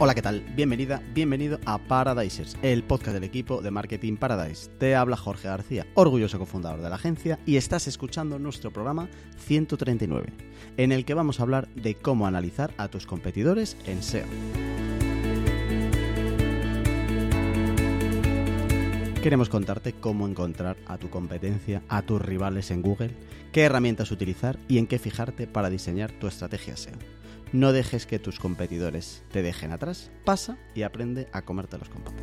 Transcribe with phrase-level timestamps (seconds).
[0.00, 0.42] Hola, ¿qué tal?
[0.54, 4.70] Bienvenida, bienvenido a Paradisers, el podcast del equipo de Marketing Paradise.
[4.78, 9.08] Te habla Jorge García, orgulloso cofundador de la agencia, y estás escuchando nuestro programa
[9.38, 10.32] 139,
[10.76, 14.26] en el que vamos a hablar de cómo analizar a tus competidores en SEO.
[19.20, 23.16] Queremos contarte cómo encontrar a tu competencia, a tus rivales en Google,
[23.50, 27.17] qué herramientas utilizar y en qué fijarte para diseñar tu estrategia SEO.
[27.52, 30.10] No dejes que tus competidores te dejen atrás.
[30.24, 32.14] Pasa y aprende a comerte los patatas.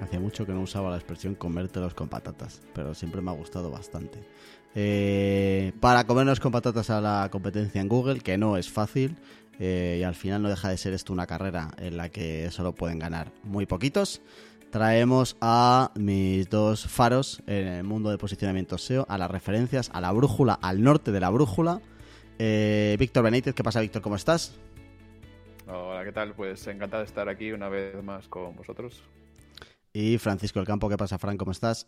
[0.00, 3.70] Hacía mucho que no usaba la expresión comértelos con patatas, pero siempre me ha gustado
[3.70, 4.18] bastante.
[4.74, 9.16] Eh, para comernos con patatas a la competencia en Google, que no es fácil,
[9.58, 12.74] eh, y al final no deja de ser esto una carrera en la que solo
[12.74, 14.20] pueden ganar muy poquitos
[14.74, 20.00] traemos a mis dos faros en el mundo del posicionamiento SEO, a las referencias, a
[20.00, 21.80] la brújula, al norte de la brújula.
[22.40, 24.02] Eh, Víctor Benítez, ¿qué pasa, Víctor?
[24.02, 24.58] ¿Cómo estás?
[25.68, 26.34] Hola, ¿qué tal?
[26.34, 29.00] Pues encantado de estar aquí una vez más con vosotros.
[29.92, 31.36] Y Francisco del Campo, ¿qué pasa, Fran?
[31.36, 31.86] ¿Cómo estás?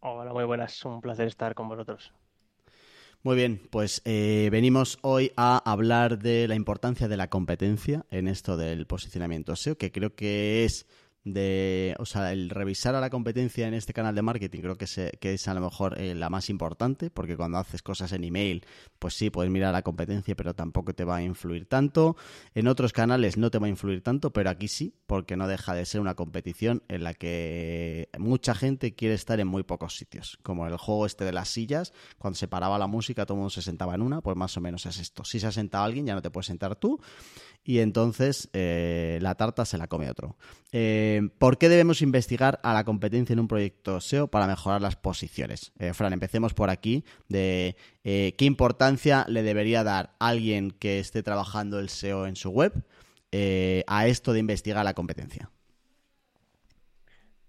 [0.00, 0.84] Hola, muy buenas.
[0.84, 2.12] Un placer estar con vosotros.
[3.22, 8.28] Muy bien, pues eh, venimos hoy a hablar de la importancia de la competencia en
[8.28, 10.86] esto del posicionamiento SEO, que creo que es
[11.24, 14.84] de, o sea, el revisar a la competencia en este canal de marketing creo que,
[14.84, 18.64] es a lo mejor eh, la más importante, porque cuando haces cosas en email,
[18.98, 22.16] pues sí, puedes mirar a la competencia, pero tampoco te va a influir tanto.
[22.54, 25.74] En otros canales no te va a influir tanto, pero aquí sí, porque no deja
[25.74, 30.38] de ser una competición en la que mucha gente quiere estar en muy pocos sitios,
[30.42, 33.50] como el juego este de las sillas, cuando se paraba la música todo el mundo
[33.50, 35.24] se sentaba en una, pues más o menos es esto.
[35.24, 37.00] Si se ha sentado alguien, ya no te puedes sentar tú
[37.64, 40.36] y entonces eh, la tarta se la come otro.
[40.72, 41.07] Eh,
[41.38, 45.72] ¿Por qué debemos investigar a la competencia en un proyecto SEO para mejorar las posiciones?
[45.78, 51.78] Eh, Fran, empecemos por aquí, de qué importancia le debería dar alguien que esté trabajando
[51.78, 52.72] el SEO en su web
[53.86, 55.50] a esto de investigar la competencia.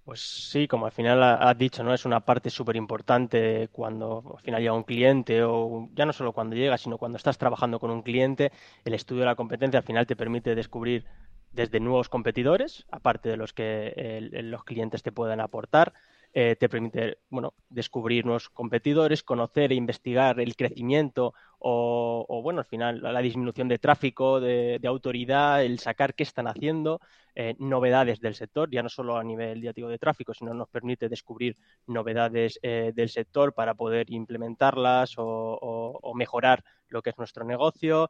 [0.10, 1.94] Pues sí, como al final has dicho, ¿no?
[1.94, 6.34] Es una parte súper importante cuando al final llega un cliente o ya no solo
[6.34, 8.52] cuando llega, sino cuando estás trabajando con un cliente,
[8.86, 11.06] el estudio de la competencia al final te permite descubrir
[11.52, 15.94] desde nuevos competidores, aparte de los que los clientes te puedan aportar,
[16.32, 22.66] eh, te permite bueno, descubrir nuevos competidores, conocer e investigar el crecimiento o, bueno, al
[22.66, 27.02] final la disminución de tráfico, de, autoridad, el sacar qué están haciendo,
[27.34, 31.58] eh, novedades del sector, ya no solo a nivel de tráfico, sino nos permite descubrir
[31.88, 38.10] novedades eh, del sector para poder implementarlas o, mejorar lo que es nuestro negocio,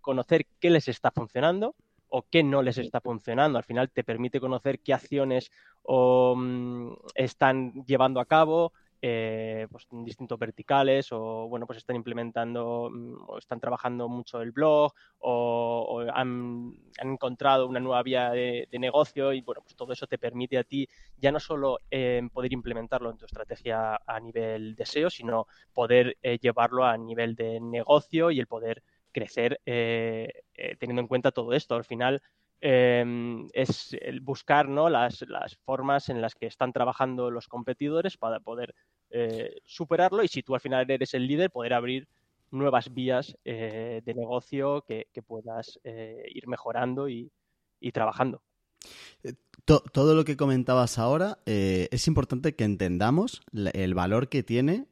[0.00, 1.74] conocer qué les está funcionando
[2.14, 3.56] o qué no les está funcionando.
[3.58, 5.50] Al final te permite conocer qué acciones
[5.88, 12.88] mm, están llevando a cabo, eh, pues, en distintos verticales o bueno pues están implementando
[12.88, 19.32] mm, o están trabajando mucho el blog o, han, encontrado una nueva vía de, negocio
[19.32, 23.10] y bueno pues todo eso te permite a ti ya no solo eh, poder implementarlo
[23.10, 28.30] en tu estrategia a nivel de SEO sino poder eh, llevarlo a nivel de negocio
[28.30, 31.74] y el poder crecer eh, eh, teniendo en cuenta todo esto.
[31.74, 32.22] Al final
[32.60, 34.88] em, es el buscar ¿no?
[34.88, 35.24] las,
[35.64, 38.74] formas en las que están trabajando los competidores para poder
[39.10, 42.08] eh, superarlo y si tú al final eres el líder, poder abrir
[42.50, 47.32] nuevas vías de negocio que, puedas ir mejorando y,
[47.94, 48.42] trabajando.
[49.64, 54.86] Todo lo que comentabas ahora es importante que entendamos el valor que tiene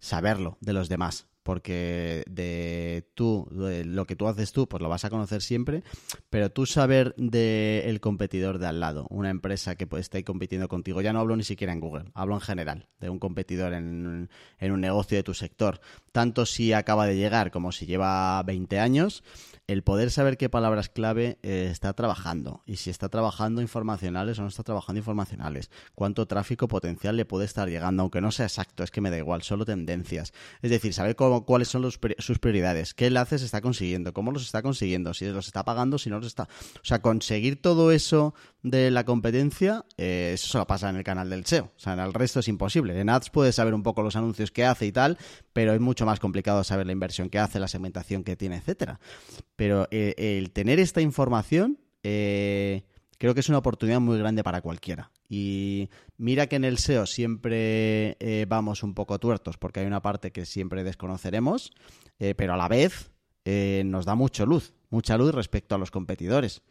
[0.00, 5.06] saberlo de los demás porque de tú, lo que tú haces tú, pues lo vas
[5.06, 5.82] a conocer siempre,
[6.28, 11.00] pero tú saber del competidor de al lado, una empresa que pues, esté compitiendo contigo,
[11.00, 14.28] ya no hablo ni siquiera en Google, hablo en general, de un competidor en,
[14.58, 15.80] en un negocio de tu sector,
[16.12, 19.24] tanto si acaba de llegar como si lleva 20 años,
[19.68, 24.42] el poder saber qué palabras clave eh, está trabajando y si está trabajando informacionales o
[24.42, 28.82] no está trabajando informacionales, cuánto tráfico potencial le puede estar llegando, aunque no sea exacto,
[28.82, 30.32] es que me da igual, solo tendencias.
[30.62, 35.12] Es decir, saber cuáles son sus prioridades, qué enlaces está consiguiendo, cómo los está consiguiendo,
[35.12, 36.44] si los está pagando, si no los está.
[36.44, 41.04] O sea, conseguir todo eso de la competencia, eh, eso se lo pasa en el
[41.04, 41.64] canal del SEO.
[41.76, 42.98] O sea, en el resto es imposible.
[42.98, 45.18] En Ads puedes saber un poco los anuncios que hace y tal,
[45.52, 48.98] pero es mucho más complicado saber la inversión que hace, la segmentación que tiene, etcétera.
[49.58, 52.84] Pero eh, el tener esta información eh,
[53.18, 55.10] creo que es una oportunidad muy grande para cualquiera.
[55.28, 60.00] Y mira que en el SEO siempre eh, vamos un poco tuertos porque hay una
[60.00, 61.72] parte que siempre desconoceremos,
[62.36, 63.10] pero a la vez
[63.84, 66.62] nos da mucha luz, mucha luz respecto a los competidores.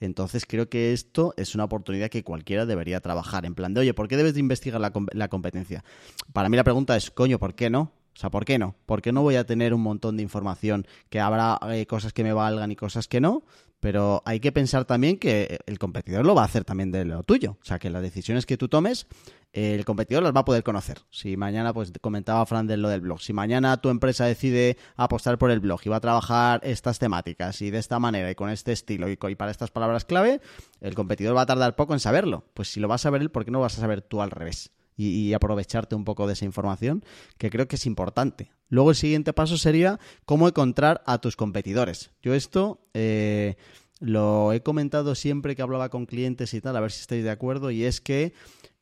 [0.00, 3.44] Entonces creo que esto es una oportunidad que cualquiera debería trabajar.
[3.44, 5.84] En plan de, oye, ¿por qué debes de investigar la, la competencia?
[6.32, 7.92] Para mí la pregunta es, coño, ¿por qué no?
[8.14, 8.74] O sea, ¿por qué no?
[8.86, 12.24] ¿Por qué no voy a tener un montón de información que habrá eh, cosas que
[12.24, 13.44] me valgan y cosas que no?
[13.80, 17.22] Pero hay que pensar también que el competidor lo va a hacer también de lo
[17.22, 17.56] tuyo.
[17.62, 19.06] O sea, que las decisiones que tú tomes,
[19.52, 20.98] el competidor las va a poder conocer.
[21.10, 25.38] Si mañana, pues comentaba Fran de lo del blog, si mañana tu empresa decide apostar
[25.38, 28.50] por el blog y va a trabajar estas temáticas y de esta manera y con
[28.50, 30.42] este estilo y, para estas palabras clave,
[30.82, 32.44] el competidor va a tardar poco en saberlo.
[32.52, 34.30] Pues si lo vas a saber él, ¿por qué no vas a saber tú al
[34.30, 34.72] revés?
[35.00, 37.04] Y, aprovecharte un poco de esa información,
[37.38, 38.50] que creo que es importante.
[38.68, 42.10] Luego el siguiente paso sería cómo encontrar a tus competidores.
[42.22, 43.56] Yo esto eh,
[43.98, 47.30] lo he comentado siempre que hablaba con clientes y tal, a ver si estáis de
[47.30, 48.32] acuerdo, y es que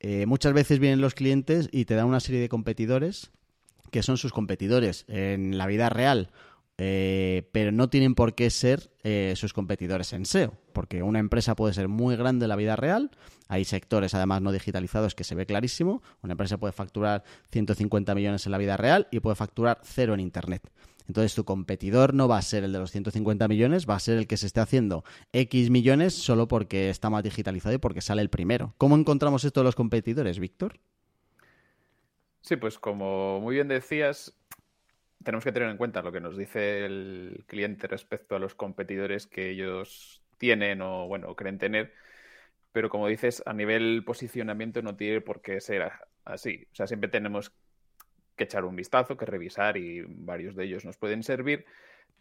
[0.00, 3.30] eh, muchas veces vienen los clientes y te dan una serie de competidores
[3.90, 6.30] que son sus competidores en la vida real
[6.78, 11.56] eh, pero no tienen por qué ser eh, sus competidores en SEO, porque una empresa
[11.56, 13.10] puede ser muy grande en la vida real,
[13.48, 18.46] hay sectores además no digitalizados que se ve clarísimo, una empresa puede facturar 150 millones
[18.46, 20.70] en la vida real y puede facturar cero en Internet.
[21.08, 24.18] Entonces tu competidor no va a ser el de los 150 millones, va a ser
[24.18, 28.22] el que se esté haciendo X millones solo porque está más digitalizado y porque sale
[28.22, 28.74] el primero.
[28.76, 30.78] ¿Cómo encontramos esto de los competidores, Víctor?
[32.42, 34.37] Sí, pues como muy bien decías,
[35.24, 39.26] tenemos que tener en cuenta lo que nos dice el cliente respecto a los competidores
[39.26, 41.92] que ellos tienen o, bueno, creen tener.
[42.72, 45.90] Pero como dices, a nivel posicionamiento no tiene por qué ser
[46.24, 46.66] así.
[46.72, 47.52] O sea, siempre tenemos
[48.36, 51.66] que echar un vistazo, que revisar y varios de ellos nos pueden servir.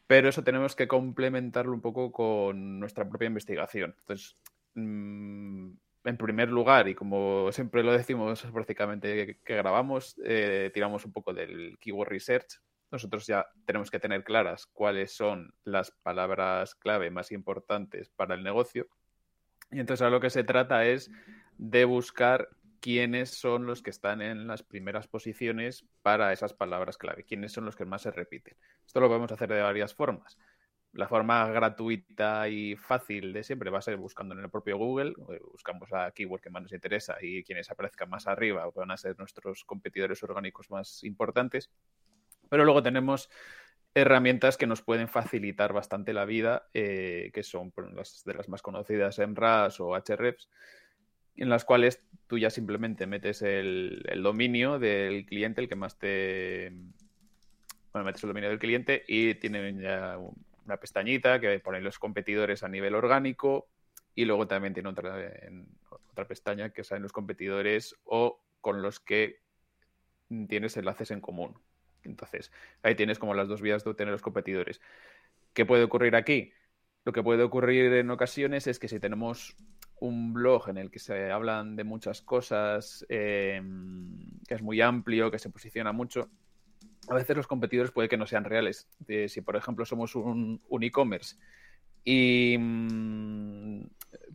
[0.07, 3.95] Pero eso tenemos que complementarlo un poco con nuestra propia investigación.
[3.99, 4.37] Entonces,
[4.75, 5.71] mm,
[6.05, 11.33] en primer lugar, y como siempre lo decimos prácticamente que, grabamos, eh, tiramos un poco
[11.33, 12.59] del keyword research,
[12.91, 18.43] nosotros ya tenemos que tener claras cuáles son las palabras clave más importantes para el
[18.43, 18.87] negocio.
[19.71, 21.11] Y entonces a lo que se trata es
[21.57, 22.49] de buscar
[22.79, 27.65] quiénes son los que están en las primeras posiciones para esas palabras clave, quiénes son
[27.65, 28.55] los que más se repiten.
[28.85, 30.37] Esto lo podemos hacer de varias formas.
[30.93, 35.13] La forma gratuita y fácil de siempre va a ser buscando en el propio Google,
[35.29, 38.97] eh, buscamos la keyword que más nos interesa y quienes aparezcan más arriba van a
[38.97, 41.69] ser nuestros competidores orgánicos más importantes.
[42.49, 43.29] Pero luego tenemos
[43.93, 48.61] herramientas que nos pueden facilitar bastante la vida, eh, que son las de las más
[48.61, 50.49] conocidas, MRAS o Hrefs,
[51.35, 56.71] en las cuales tú ya simplemente metes el, dominio del cliente, el que más te...
[57.91, 60.17] Bueno, metes el dominio del cliente y tienen ya
[60.65, 63.67] una pestañita que pone los competidores a nivel orgánico
[64.13, 65.31] y luego también tiene otra,
[66.11, 69.41] otra pestaña que salen los competidores o con los que
[70.47, 71.55] tienes enlaces en común.
[72.07, 72.51] Entonces,
[72.83, 74.81] ahí tienes como las dos vías de obtener los competidores.
[75.53, 76.51] ¿Qué puede ocurrir aquí?
[77.05, 79.55] Lo que puede ocurrir en ocasiones es que si tenemos
[79.99, 83.61] un blog en el que se hablan de muchas cosas, eh,
[84.47, 86.29] que es muy amplio, que se posiciona mucho,
[87.07, 88.87] a veces los competidores puede que no sean reales.
[89.27, 91.37] si, por ejemplo, somos un, e-commerce
[92.03, 93.81] y mm,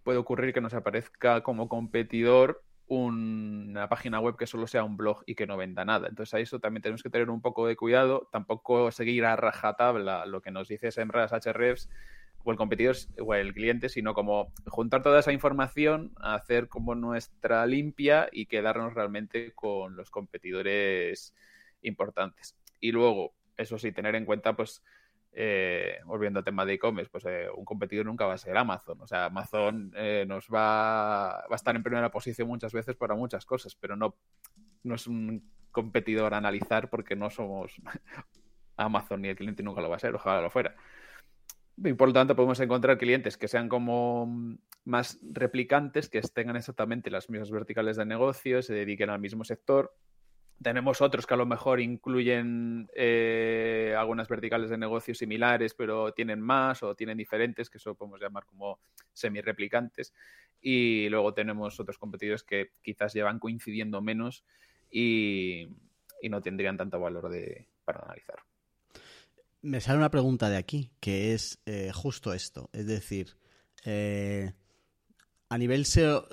[0.03, 2.63] puede ocurrir que nos aparezca como competidor
[2.99, 6.09] una página web que solo sea un blog y que no venda nada.
[6.09, 10.27] Entonces a eso también tenemos que tener un poco de cuidado, tampoco seguir a rajatabla
[10.27, 11.89] lo que nos dice Semras, Hrefs
[12.45, 17.65] o el competidor o el cliente, sino como juntar toda esa información, hacer como nuestra
[17.67, 21.35] limpia y quedarnos realmente con los competidores
[21.81, 22.57] importantes.
[22.79, 24.83] Y luego, eso sí, tener en cuenta pues
[25.35, 29.01] eh, volviendo al tema de e-commerce, pues eh, un competidor nunca va a ser Amazon.
[29.01, 33.47] O sea, Amazon eh, nos va, a estar en primera posición muchas veces para muchas
[33.47, 34.15] cosas, pero no,
[34.83, 37.81] no es un competidor a analizar porque no somos
[38.77, 40.75] Amazon ni el cliente nunca lo va a ser, ojalá lo fuera.
[41.79, 47.11] Y por lo tanto, podemos encontrar clientes que sean como más replicantes, que tengan exactamente
[47.11, 49.95] las mismas verticales de negocio, se dediquen al mismo sector
[50.63, 56.41] tenemos otros que a lo mejor incluyen eh, algunas verticales de negocio similares, pero tienen
[56.41, 58.79] más o tienen diferentes, que eso podemos llamar como
[59.13, 60.13] semi-replicantes.
[60.61, 64.45] Y luego tenemos otros competidores que quizás llevan coincidiendo menos
[64.91, 65.69] y,
[66.29, 68.37] no tendrían tanto valor de, para analizar.
[69.61, 72.71] Me sale una pregunta de aquí, que es eh, justo esto.
[72.73, 73.37] Es decir,
[73.85, 74.53] eh,
[75.49, 76.29] a nivel SEO,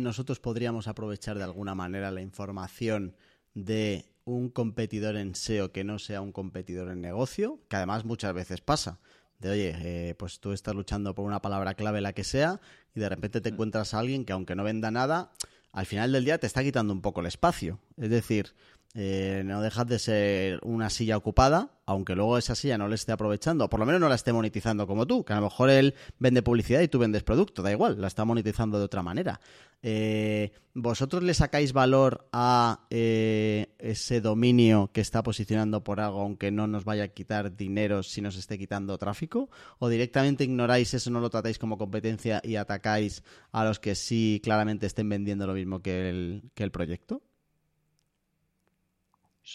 [0.00, 3.16] nosotros podríamos aprovechar de alguna manera la información
[3.54, 8.34] de un competidor en SEO que no sea un competidor en negocio, que además muchas
[8.34, 8.98] veces pasa.
[9.38, 12.60] De oye, eh, pues tú estás luchando por una palabra clave, la que sea,
[12.94, 13.54] y de repente te mm.
[13.54, 15.32] encuentras a alguien que aunque no venda nada,
[15.72, 17.80] al final del día te está quitando un poco el espacio.
[17.96, 18.54] Es decir,
[18.96, 23.10] eh, no dejas de ser una silla ocupada, aunque luego esa silla no le esté
[23.10, 25.68] aprovechando, o por lo menos no la esté monetizando como tú, que a lo mejor
[25.70, 29.40] él vende publicidad y tú vendes producto, da igual, la está monetizando de otra manera.
[29.82, 36.52] Eh, ¿Vosotros le sacáis valor a eh, ese dominio que está posicionando por algo, aunque
[36.52, 39.50] no nos vaya a quitar dinero si nos esté quitando tráfico?
[39.80, 44.40] ¿O directamente ignoráis eso, no lo tratáis como competencia y atacáis a los que sí
[44.42, 47.22] claramente estén vendiendo lo mismo que el proyecto?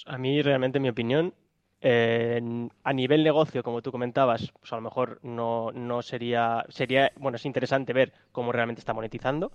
[0.06, 1.34] A mí realmente mi opinión
[1.82, 2.42] eh,
[2.84, 7.38] a nivel negocio, como tú comentabas, pues a lo mejor no, no sería, sería, bueno,
[7.38, 9.52] es interesante ver cómo realmente está monetizando,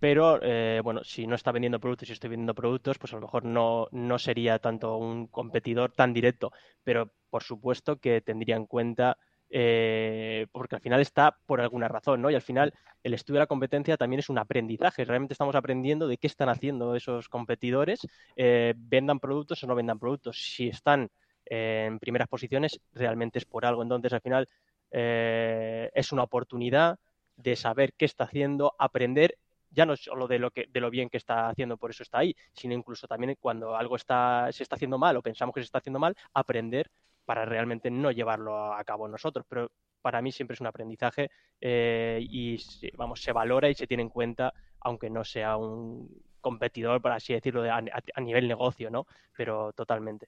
[0.00, 3.22] pero eh, bueno, si no está vendiendo productos y estoy vendiendo productos, pues a lo
[3.22, 8.66] mejor no, no sería tanto un competidor tan directo, pero por supuesto que tendría en
[8.66, 9.18] cuenta
[9.50, 12.30] eh, porque al final está por alguna razón, ¿no?
[12.30, 15.04] Y al final el estudio de la competencia también es un aprendizaje.
[15.04, 20.36] Realmente estamos aprendiendo de qué están haciendo esos competidores, vendan productos o no vendan productos.
[20.38, 21.10] Si están
[21.46, 23.82] en primeras posiciones, realmente es por algo.
[23.82, 24.48] Entonces, al final,
[24.90, 26.98] eh, es una oportunidad
[27.36, 29.36] de saber qué está haciendo, aprender
[29.72, 32.18] ya no solo de lo que de lo bien que está haciendo, por eso está
[32.18, 35.66] ahí, sino incluso también cuando algo está se está haciendo mal o pensamos que se
[35.66, 36.90] está haciendo mal, aprender
[37.30, 39.46] para realmente no llevarlo a cabo nosotros.
[39.48, 39.70] Pero
[40.02, 42.60] para mí siempre es un aprendizaje eh, y
[42.96, 46.10] vamos se valora y se tiene en cuenta, aunque no sea un
[46.40, 47.76] competidor, por así decirlo, a,
[48.14, 49.06] a nivel negocio, ¿no?
[49.36, 50.26] Pero totalmente.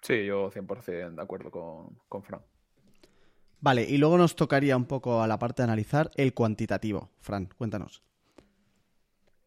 [0.00, 2.42] Sí, yo 100% de acuerdo con, con Fran.
[3.60, 7.10] Vale, y luego nos tocaría un poco a la parte de analizar el cuantitativo.
[7.20, 8.02] Fran, cuéntanos.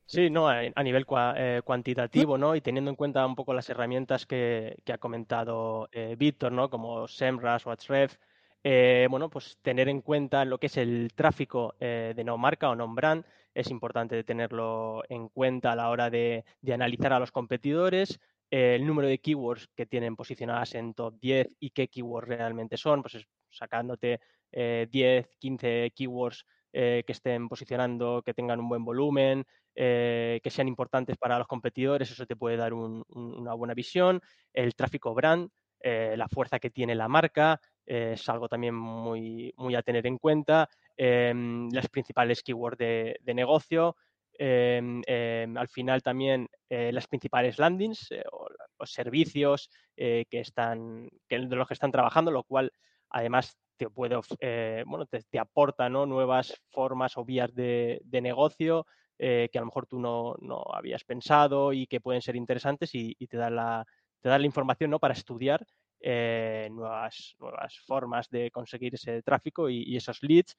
[0.08, 2.56] Sí, no, a nivel eh, cuantitativo, ¿no?
[2.56, 6.70] Y teniendo en cuenta un poco las herramientas que, ha comentado eh, Víctor, ¿no?
[6.70, 8.20] Como SEMrush o Ahrefs,
[8.64, 12.76] eh, bueno, pues tener en cuenta lo que es el tráfico de no marca o
[12.76, 18.20] non-brand es importante tenerlo en cuenta a la hora de, de analizar a los competidores,
[18.50, 23.02] el número de keywords que tienen posicionadas en top 10 y qué keywords realmente son,
[23.02, 24.20] pues sacándote
[24.52, 26.46] 10, eh, 15 keywords
[26.78, 31.48] eh, que estén posicionando, que tengan un buen volumen, eh, que sean importantes para los
[31.48, 34.22] competidores, eso te puede dar una buena visión.
[34.52, 35.50] El tráfico brand,
[35.82, 40.68] la fuerza que tiene la marca, es algo también muy, a tener en cuenta.
[40.98, 43.96] Em, las principales keywords de, negocio,
[44.38, 51.08] Em, em, al final también eh, las principales landings eh, o servicios eh, que están
[51.30, 52.72] de los que están trabajando, lo cual
[53.10, 54.20] además te puede
[54.86, 58.86] bueno te, aporta nuevas formas o vías de, negocio
[59.18, 60.36] que a lo mejor tú no,
[60.74, 63.86] habías pensado y que pueden ser interesantes y, te da la
[64.22, 65.00] te da la información ¿no?
[65.00, 65.66] para estudiar
[66.02, 70.58] nuevas, nuevas formas de conseguir ese tráfico y esos leads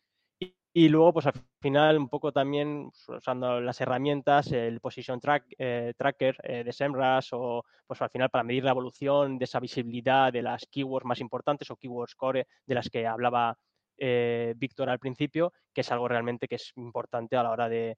[0.78, 5.46] y, luego, pues al final, un poco también pues, usando las herramientas, el Position track,
[5.56, 9.58] eh, Tracker eh, de SEMrush o pues al final para medir la evolución de esa
[9.58, 13.56] visibilidad de las keywords más importantes o keywords core de las que hablaba
[13.96, 17.96] eh, Víctor al principio, que es algo realmente que es importante a la hora de,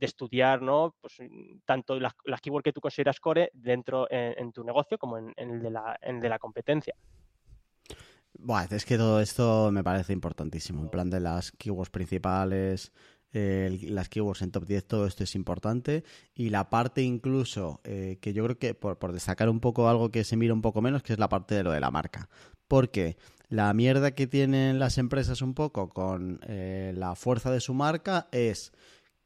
[0.00, 0.96] estudiar, ¿no?
[1.00, 1.18] Pues
[1.64, 5.70] tanto las, keywords que tú consideras core dentro en, tu negocio como en, el de
[5.70, 6.96] la, en de la competencia.
[8.38, 10.82] Buah, es que todo esto me parece importantísimo.
[10.82, 12.92] En plan de las keywords principales,
[13.32, 16.04] las keywords en top 10, todo esto es importante.
[16.34, 20.24] Y la parte incluso, eh, que yo creo que por, destacar un poco algo que
[20.24, 22.28] se mira un poco menos, que es la parte de lo de la marca.
[22.66, 23.16] Porque
[23.48, 28.28] la mierda que tienen las empresas un poco con eh, la fuerza de su marca
[28.32, 28.72] es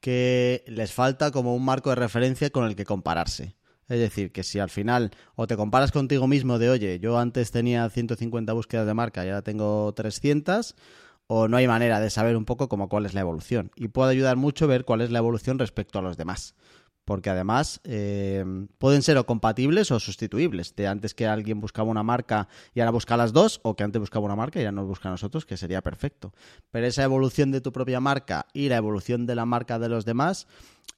[0.00, 3.54] que les falta como un marco de referencia con el que compararse.
[3.88, 7.50] Es decir, que si al final o te comparas contigo mismo de, oye, yo antes
[7.50, 10.74] tenía 150 búsquedas de marca y ahora tengo 300,
[11.26, 13.70] o no hay manera de saber un poco como cuál es la evolución.
[13.76, 16.54] Y puede ayudar mucho ver cuál es la evolución respecto a los demás.
[17.04, 18.44] Porque además eh,
[18.78, 20.74] pueden ser o compatibles o sustituibles.
[20.74, 24.00] De antes que alguien buscaba una marca y ahora busca las dos, o que antes
[24.00, 26.32] buscaba una marca y ahora nos busca a nosotros, que sería perfecto.
[26.70, 30.06] Pero esa evolución de tu propia marca y la evolución de la marca de los
[30.06, 30.46] demás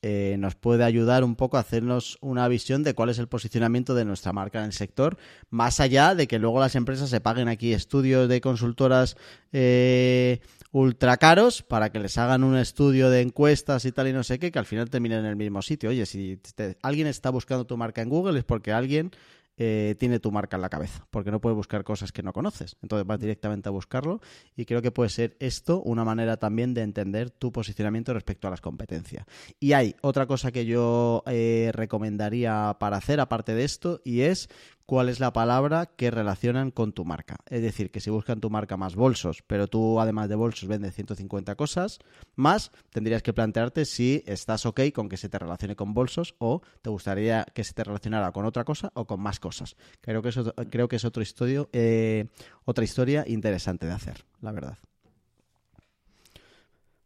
[0.03, 3.95] eh, nos puede ayudar un poco a hacernos una visión de cuál es el posicionamiento
[3.95, 5.17] de nuestra marca en el sector,
[5.51, 9.17] más allá de que luego las empresas se paguen aquí estudios de consultoras
[9.53, 10.41] eh,
[10.71, 14.39] ultra caros para que les hagan un estudio de encuestas y tal y no sé
[14.39, 15.91] qué, que al final terminen en el mismo sitio.
[15.91, 16.39] Oye, si
[16.83, 19.11] alguien está buscando tu marca en Google es porque alguien
[19.59, 22.77] eh, tiene tu marca en la cabeza, porque no puede buscar cosas que no conoces.
[22.83, 24.21] Entonces vas directamente a buscarlo
[24.55, 28.51] y creo que puede ser esto una manera también de entender tu posicionamiento respecto a
[28.51, 29.27] las competencias.
[29.59, 34.49] Y hay otra cosa que yo eh, recomendaría para hacer aparte de esto y es
[34.87, 37.39] cuál es la palabra que relacionan con tu marca.
[37.47, 40.95] Es decir, que si buscan tu marca más bolsos, pero tú además de bolsos vendes
[40.95, 41.99] 150 cosas
[42.37, 46.63] más, tendrías que plantearte si estás ok con que se te relacione con bolsos o
[46.83, 49.77] te gustaría que se te relacionara con otra cosa o con más cosas.
[50.01, 52.29] Creo que es otro, creo que es otro estudio, eh,
[52.65, 54.79] otra historia interesante de hacer, la verdad.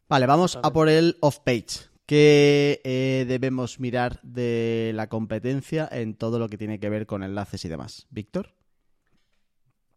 [0.08, 6.40] Vale, vamos a por el off-page ¿Qué eh, debemos mirar de la competencia en todo
[6.40, 8.08] lo que tiene que ver con enlaces y demás?
[8.10, 8.52] Víctor.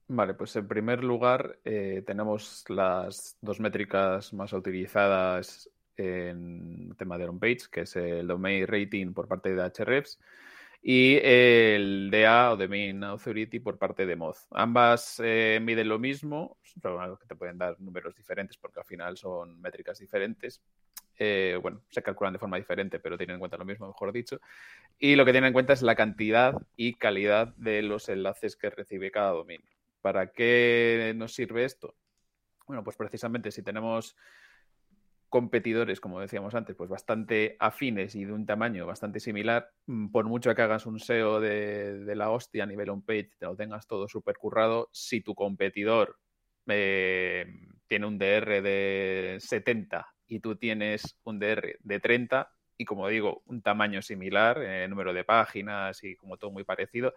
[0.10, 7.18] Vale, pues en primer lugar eh, tenemos las dos métricas más utilizadas en el tema
[7.18, 10.20] de on-page, que es el Domain Rating por parte de Hrefs
[10.84, 14.46] y el DA o Domain Authority por parte de Moz.
[14.52, 19.60] Ambas eh, miden lo mismo, que te pueden dar números diferentes porque al final son
[19.60, 20.62] métricas diferentes.
[21.18, 24.40] Eh, bueno, se calculan de forma diferente, pero tienen en cuenta lo mismo, mejor dicho.
[24.98, 28.70] Y lo que tienen en cuenta es la cantidad y calidad de los enlaces que
[28.70, 29.70] recibe cada dominio.
[30.02, 31.96] ¿Para qué nos sirve esto?
[32.68, 34.16] Bueno, pues precisamente si tenemos
[35.30, 40.26] competidores, como decíamos antes, pues bastante afines y de un tamaño bastante similar, mm, por
[40.26, 44.08] mucho que hagas un SEO de, la hostia a nivel on-page, te lo tengas todo
[44.08, 46.20] súper currado, si tu competidor
[46.68, 47.48] eh,
[47.88, 53.44] tiene un DR de 70 y tú tienes un DR de 30 y como digo,
[53.46, 57.14] un tamaño similar, eh, número de páginas y como todo muy parecido,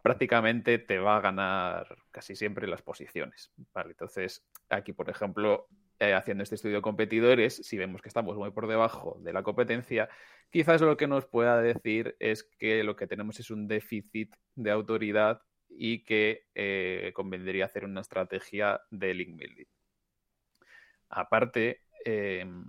[0.00, 3.52] prácticamente te va a ganar casi siempre las posiciones.
[3.74, 5.66] Vale, entonces, aquí, por ejemplo,
[5.98, 9.42] eh, haciendo este estudio de competidores, si vemos que estamos muy por debajo de la
[9.42, 10.08] competencia,
[10.50, 14.70] quizás lo que nos pueda decir es que lo que tenemos es un déficit de
[14.70, 19.66] autoridad y que eh, convendría hacer una estrategia de link building.
[21.10, 22.64] Aparte em,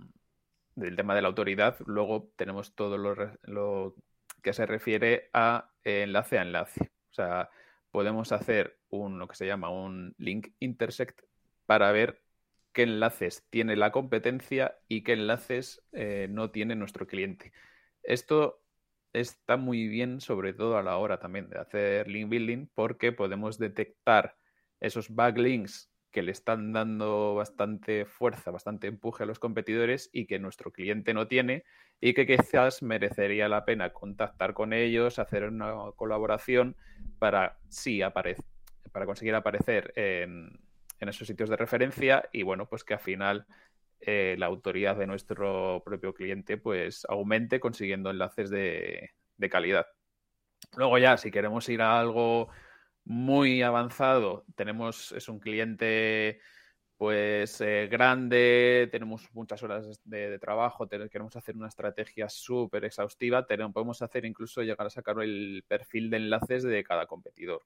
[0.74, 3.94] del tema de la autoridad, luego tenemos todo lo
[4.42, 6.92] que se refiere a enlace a enlace.
[7.10, 7.50] O sea,
[7.90, 11.20] podemos hacer un, lo que se llama un link intersect
[11.66, 12.22] para ver
[12.72, 17.52] qué enlaces tiene la competencia y qué enlaces eh, no tiene nuestro cliente.
[18.02, 18.62] Esto
[19.12, 23.58] está muy bien, sobre todo a la hora también de hacer link building, porque podemos
[23.58, 24.36] detectar
[24.80, 30.38] esos backlinks que le están dando bastante fuerza, bastante empuje a los competidores y que
[30.38, 31.64] nuestro cliente no tiene
[32.00, 36.76] y que quizás merecería la pena contactar con ellos, hacer una colaboración
[37.18, 40.60] para sí para conseguir aparecer en,
[41.00, 43.46] esos sitios de referencia y bueno, pues que al final
[44.00, 49.10] eh, la autoridad de nuestro propio cliente pues aumente consiguiendo enlaces de
[49.50, 49.86] calidad.
[50.76, 52.48] Luego ya, si queremos ir a algo
[53.04, 54.44] muy avanzado.
[54.54, 56.40] Tenemos, es un cliente
[57.02, 63.72] pues eh, grande, tenemos muchas horas de, trabajo, queremos hacer una estrategia súper exhaustiva, tenemos,
[63.72, 67.62] podemos hacer incluso llegar a sacar el perfil de enlaces de cada competidor,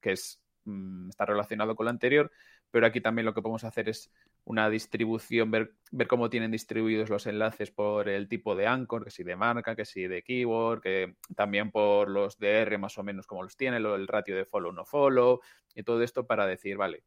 [0.00, 2.32] que es, mm, está relacionado con lo anterior,
[2.70, 4.10] pero aquí también lo que podemos hacer es
[4.44, 9.10] una distribución, ver, ver cómo tienen distribuidos los enlaces por el tipo de anchor, que
[9.10, 13.26] si de marca, que si de keyword, que también por los DR más o menos
[13.26, 15.40] como los tiene, el ratio de follow no follow
[15.74, 17.04] y todo esto para decir, vale,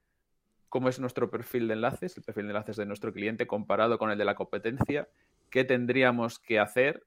[0.69, 4.11] cómo es nuestro perfil de enlaces, el perfil de enlaces de nuestro cliente comparado con
[4.11, 5.09] el de la competencia,
[5.49, 7.03] qué tendríamos que hacer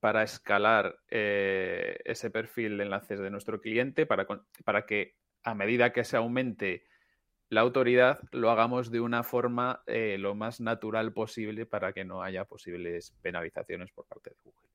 [0.00, 4.26] para escalar eh, ese perfil de enlaces de nuestro cliente para,
[4.64, 6.84] para que a medida que se aumente
[7.50, 12.22] la autoridad lo hagamos de una forma eh, lo más natural posible para que no
[12.22, 14.68] haya posibles penalizaciones por parte de Google.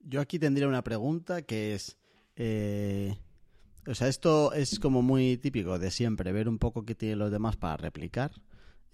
[0.00, 1.96] Yo aquí tendría una pregunta que es,
[2.34, 3.16] eh,
[3.86, 7.30] o sea, esto es como muy típico de siempre, ver un poco qué tienen los
[7.30, 8.32] demás para replicar,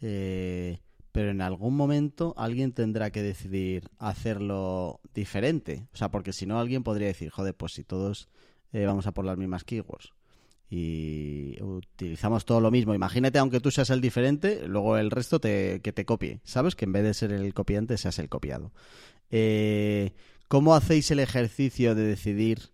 [0.02, 0.80] eh,
[1.12, 6.60] pero en algún momento alguien tendrá que decidir hacerlo diferente, o sea, porque si no
[6.60, 8.28] alguien podría decir, joder, pues si todos
[8.70, 10.12] vamos a por las mismas keywords
[10.70, 12.94] y utilizamos todo lo mismo.
[12.94, 16.74] Imagínate, aunque tú seas el diferente, luego el resto te, que te copie, ¿sabes?
[16.76, 18.72] Que en vez de ser el copiante seas el copiado.
[19.30, 20.12] Eh,
[20.48, 22.70] ¿Cómo hacéis el ejercicio de decidir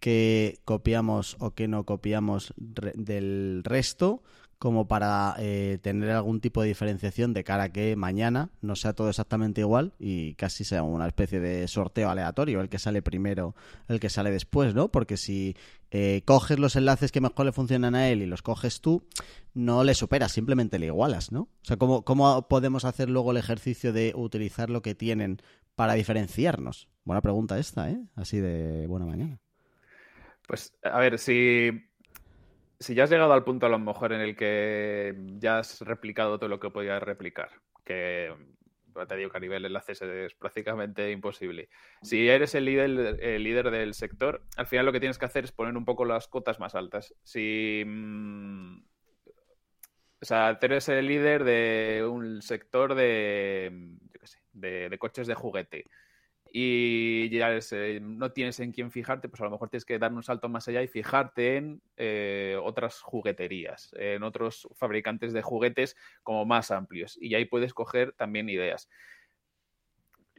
[0.00, 4.22] qué copiamos o qué no copiamos del resto?
[4.60, 8.92] Como para eh, tener algún tipo de diferenciación de cara a que mañana no sea
[8.92, 13.54] todo exactamente igual y casi sea una especie de sorteo aleatorio, el que sale primero,
[13.88, 14.92] el que sale después, ¿no?
[14.92, 15.56] Porque si
[15.90, 19.02] eh, coges los enlaces que mejor le funcionan a él y los coges tú,
[19.54, 21.40] no le superas, simplemente le igualas, ¿no?
[21.40, 25.40] O sea, ¿cómo, cómo podemos hacer luego el ejercicio de utilizar lo que tienen
[25.74, 26.90] para diferenciarnos?
[27.04, 27.98] Buena pregunta esta, ¿eh?
[28.14, 29.40] Así de buena mañana.
[30.46, 31.89] Pues, a ver, si
[32.80, 36.38] si ya has llegado al punto a lo mejor en el que ya has replicado
[36.38, 37.50] todo lo que podías replicar,
[37.84, 38.34] que
[39.06, 41.68] te digo que a nivel enlaces es prácticamente imposible.
[42.02, 45.44] Si eres el líder, el líder del sector, al final lo que tienes que hacer
[45.44, 47.14] es poner un poco las cotas más altas.
[47.22, 48.78] Si mm,
[50.22, 53.70] o sea, eres el líder de un sector de,
[54.12, 55.84] yo qué sé, de coches de juguete
[56.52, 60.12] y ya eh, no tienes en quién fijarte, pues a lo mejor tienes que dar
[60.12, 65.96] un salto más allá y fijarte en eh, otras jugueterías, en otros fabricantes de juguetes
[66.22, 67.16] como más amplios.
[67.20, 68.88] Y ahí puedes coger también ideas.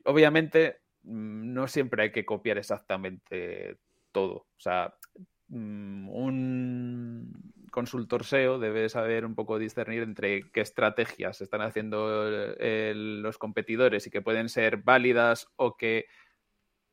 [0.06, 3.78] obviamente mm, no siempre hay que copiar exactamente
[4.12, 4.48] todo.
[4.58, 4.94] O sea,
[5.48, 13.38] mm, un consultor SEO debe saber un poco discernir entre qué estrategias están haciendo los
[13.38, 16.06] competidores y que pueden ser válidas o que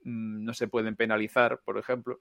[0.04, 2.20] mm, no se pueden penalizar, por ejemplo.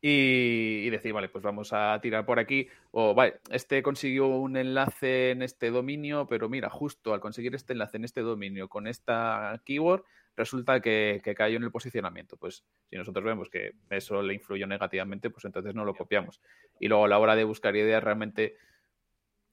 [0.00, 2.68] Y, decir, vale, pues vamos a tirar por aquí.
[2.90, 7.72] O, vale, este consiguió un enlace en este dominio, pero mira, justo al conseguir este
[7.72, 10.04] enlace en este dominio con esta keyword,
[10.36, 12.36] resulta que, cayó en el posicionamiento.
[12.36, 16.40] Pues si nosotros vemos que eso le influyó negativamente, pues entonces no lo copiamos.
[16.78, 18.56] Y luego a la hora de buscar ideas, realmente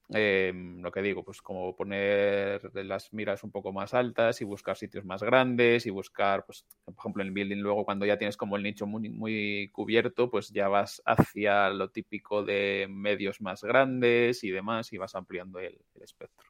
[0.09, 4.75] em, lo que digo, pues como poner las miras un poco más altas y buscar
[4.75, 8.37] sitios más grandes y buscar, pues, por ejemplo, en el building luego cuando ya tienes
[8.37, 13.63] como el nicho muy, muy cubierto, pues ya vas hacia lo típico de medios más
[13.63, 16.49] grandes y demás y vas ampliando el espectro.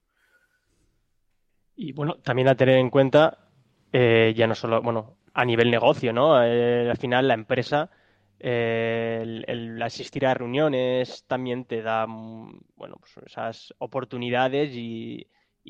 [1.76, 3.53] Y bueno, también a tener en cuenta
[3.96, 6.44] eh, ya no solo, bueno, a nivel negocio, ¿no?
[6.44, 7.92] Eh, al final la empresa,
[8.40, 15.28] eh, el, asistir a reuniones también te da, mm, bueno, pues esas oportunidades y,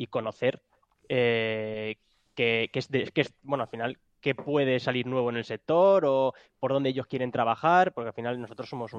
[0.10, 0.62] conocer
[1.08, 2.00] que,
[2.74, 6.72] es que es, bueno, al final, qué puede salir nuevo en el sector o por
[6.72, 8.94] dónde ellos quieren trabajar, porque al final nosotros somos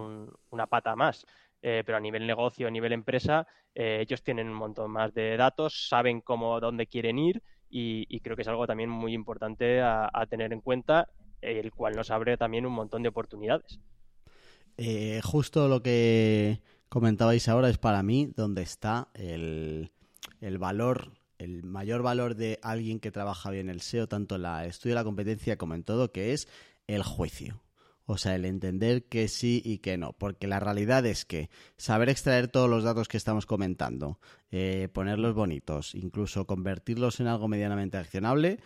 [0.51, 1.27] una pata más.
[1.61, 6.21] pero a nivel negocio, a nivel empresa, ellos tienen un montón más de datos, saben
[6.21, 7.43] cómo, dónde quieren ir
[7.77, 11.09] y, creo que es algo también muy importante a, tener en cuenta,
[11.41, 13.81] el cual nos abre también un montón de oportunidades.
[14.77, 19.91] Eh, justo lo que comentabais ahora es para mí donde está el,
[20.41, 24.67] el valor el mayor valor de alguien que trabaja bien el SEO, tanto en la
[24.67, 26.49] estudio de la competencia como en todo, que es
[26.87, 27.63] el juicio.
[28.07, 30.12] O sea, el entender que sí y que no.
[30.12, 34.19] Porque la realidad es que saber extraer todos los datos que estamos comentando,
[34.51, 38.61] eh, ponerlos bonitos, incluso convertirlos en algo medianamente accionable,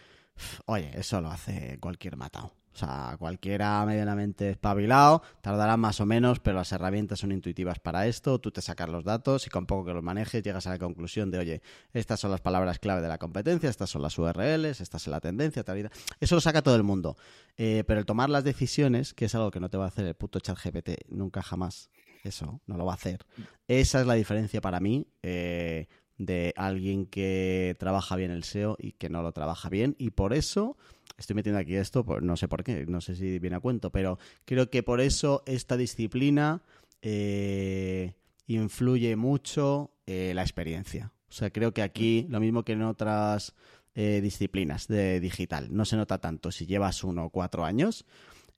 [0.67, 2.58] oye, eso lo hace cualquier matado.
[2.75, 8.07] O sea, cualquiera medianamente espabilado tardará más o menos, pero las herramientas son intuitivas para
[8.07, 8.39] esto.
[8.39, 11.31] Tú te sacas los datos y con poco que los manejes llegas a la conclusión
[11.31, 14.97] de, oye, estas son las palabras clave de la competencia, estas son las URLs, esta
[14.99, 15.91] es la tendencia, tal vida.
[16.21, 17.17] Eso lo saca todo el mundo.
[17.57, 20.07] Eh, pero el tomar las decisiones, que es algo que no te va a hacer
[20.07, 21.91] el puto chat GPT nunca jamás,
[22.23, 23.27] eso no lo va a hacer.
[23.67, 25.07] Esa es la diferencia para mí.
[25.23, 25.87] Eh,
[26.19, 29.95] de alguien que trabaja bien el SEO y que no lo trabaja bien.
[29.99, 30.77] Y por eso
[31.17, 34.19] estoy metiendo aquí esto, no sé por qué, no sé si viene a cuento, pero
[34.45, 36.63] creo que por eso esta disciplina
[37.03, 38.15] eh,
[38.47, 41.13] influye mucho eh, la experiencia.
[41.29, 43.55] O sea, creo que aquí, lo mismo que en otras
[43.95, 48.07] eh, disciplinas de digital, no se nota tanto si llevas uno o cuatro años.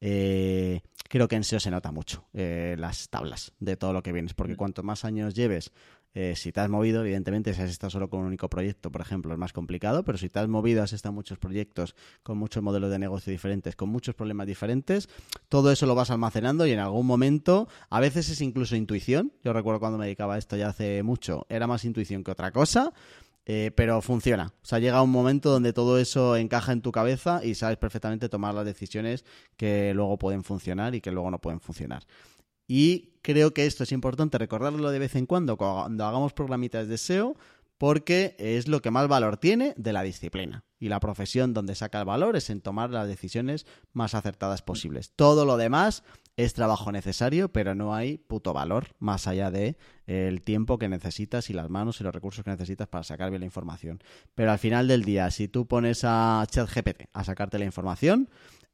[0.00, 4.54] creo que en SEO se nota mucho las tablas de todo lo que vienes, porque
[4.54, 4.56] mm.
[4.56, 5.72] cuanto más años lleves
[6.12, 9.00] eh, si te has movido, evidentemente, si has estado solo con un único proyecto, por
[9.00, 12.36] ejemplo, es más complicado, pero si te has movido, has estado en muchos proyectos con
[12.38, 15.08] muchos modelos de negocio diferentes, con muchos problemas diferentes,
[15.48, 19.32] todo eso lo vas almacenando y en algún momento, a veces es incluso intuición.
[19.44, 22.50] Yo recuerdo cuando me dedicaba a esto ya hace mucho, era más intuición que otra
[22.50, 22.92] cosa.
[23.46, 24.52] Eh, pero funciona.
[24.62, 28.28] O sea, llega un momento donde todo eso encaja en tu cabeza y sabes perfectamente
[28.28, 29.24] tomar las decisiones
[29.56, 32.04] que luego pueden funcionar y que luego no pueden funcionar.
[32.72, 36.98] Y creo que esto es importante recordarlo de vez en cuando cuando hagamos programitas de
[36.98, 37.36] SEO,
[37.78, 40.62] porque es lo que más valor tiene de la disciplina.
[40.78, 45.10] Y la profesión donde saca el valor es en tomar las decisiones más acertadas posibles.
[45.16, 46.04] Todo lo demás
[46.36, 51.50] es trabajo necesario, pero no hay puto valor más allá de el tiempo que necesitas
[51.50, 54.00] y las manos y los recursos que necesitas para sacar bien la información.
[54.36, 58.28] Pero al final del día, si tú pones a ChatGPT a sacarte la información,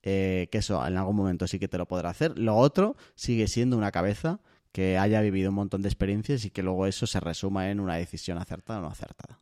[0.08, 2.38] eh, que eso en algún momento sí que te lo podrá hacer.
[2.38, 4.38] Lo otro sigue siendo una cabeza
[4.70, 7.96] que haya vivido un montón de experiencias y que luego eso se resuma en una
[7.96, 9.40] decisión acertada o no acertada.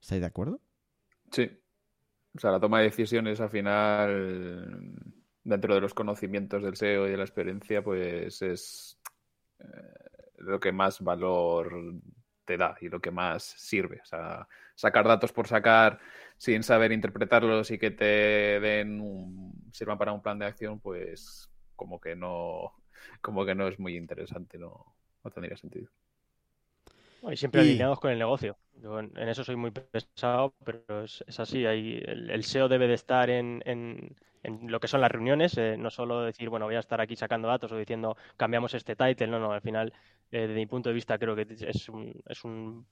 [0.00, 0.62] ¿Estáis de acuerdo?
[1.30, 1.50] Sí.
[2.34, 4.94] O sea, la toma de decisiones al final,
[5.42, 8.98] dentro de los conocimientos del SEO y de la experiencia, pues es
[9.58, 9.66] eh,
[10.38, 12.00] lo que más valor
[12.44, 14.00] te da y lo que más sirve.
[14.02, 15.98] O sea, sacar datos por sacar
[16.36, 22.00] sin saber interpretarlos y que te den sirvan para un plan de acción, pues como
[22.00, 22.72] que no,
[23.20, 25.88] como que no es muy interesante, no, no tendría sentido.
[27.30, 28.56] Y siempre alineados con el negocio.
[28.82, 31.64] en, eso soy muy pesado, pero es, así.
[31.64, 34.14] el, SEO debe de estar en, en,
[34.70, 37.48] lo que son las reuniones, eh, no solo decir, bueno, voy a estar aquí sacando
[37.48, 39.28] datos o diciendo, cambiamos este title.
[39.28, 39.94] No, no, al final,
[40.34, 42.84] eh, desde mi punto de vista, creo que es un, es un,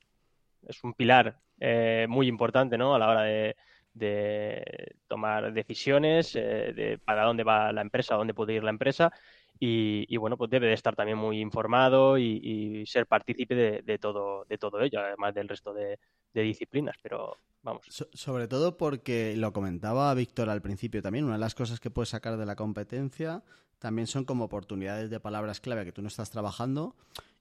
[0.64, 2.94] es un pilar eh, muy importante, ¿no?
[2.94, 3.56] A la hora de,
[3.94, 9.12] de tomar decisiones eh, de para dónde va la empresa, dónde puede ir la empresa
[9.58, 14.58] y, bueno, pues debe de estar también muy informado y, ser partícipe de, todo, de
[14.58, 15.98] todo ello, además del resto de,
[16.32, 17.86] disciplinas, pero vamos.
[18.12, 22.08] sobre todo porque lo comentaba Víctor al principio también, una de las cosas que puedes
[22.08, 23.44] sacar de la competencia
[23.78, 26.96] también son como oportunidades de palabras clave que tú no estás trabajando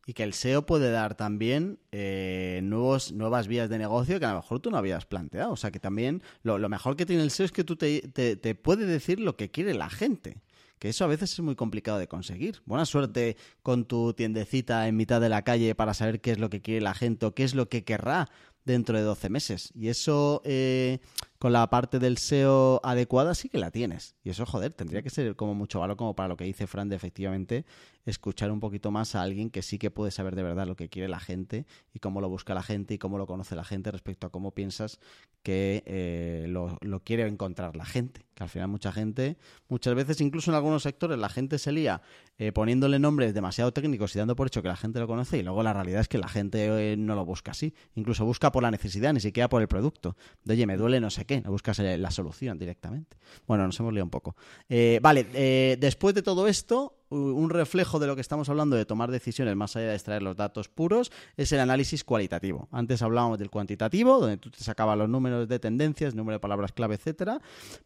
[0.06, 4.34] y que el SEO puede dar también eh, nuevos, nuevas vías de negocio que a
[4.34, 5.52] lo mejor tú no habías planteado.
[5.52, 8.56] O sea que también lo, mejor que tiene el SEO es que tú te, te,
[8.56, 10.42] puede decir lo que quiere la gente
[10.80, 12.64] que eso a veces es muy complicado de conseguir.
[12.66, 16.50] Buena suerte con tu tiendecita en mitad de la calle para saber qué es lo
[16.50, 18.28] que quiere la gente o qué es lo que querrá
[18.66, 19.72] dentro de 12 meses.
[19.76, 20.98] Y eso eh,
[21.42, 24.16] con la parte del SEO adecuada sí que la tienes.
[24.24, 26.88] Y eso, joder, tendría que ser como mucho valor como para lo que dice Fran
[26.88, 27.66] de efectivamente
[28.06, 30.88] escuchar un poquito más a alguien que sí que puede saber de verdad lo que
[30.88, 33.90] quiere la gente y cómo lo busca la gente y cómo lo conoce la gente
[33.90, 35.00] respecto a cómo piensas
[35.42, 38.24] que eh, lo, quiere encontrar la gente.
[38.42, 42.02] Al final mucha gente, muchas veces incluso en algunos sectores la gente se lía
[42.38, 45.44] eh, poniéndole nombres demasiado técnicos y dando por hecho que la gente lo conoce y
[45.44, 47.74] luego la realidad es que la gente eh, no lo busca así.
[47.96, 50.16] Incluso busca por la necesidad, ni siquiera por el producto.
[50.44, 53.18] De oye, me duele no sé qué no buscas la solución directamente.
[53.48, 54.36] Bueno, nos hemos liado un poco.
[54.70, 58.86] Eh, vale, eh, después de todo esto, un reflejo de lo que estamos hablando de
[58.86, 62.68] tomar decisiones más allá de extraer los datos puros es el análisis cualitativo.
[62.72, 66.72] Antes hablábamos del cuantitativo, donde tú te sacabas los números de tendencias, número de palabras
[66.72, 67.40] clave, etcétera,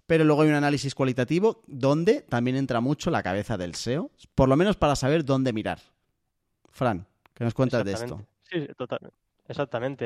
[0.06, 4.48] pero luego hay un análisis cualitativo donde también entra mucho la cabeza del SEO, por
[4.48, 5.80] lo menos para saber dónde mirar.
[6.70, 8.22] Fran, ¿qué nos cuentas de esto?
[8.44, 8.68] Sí.
[9.48, 10.06] Exactamente.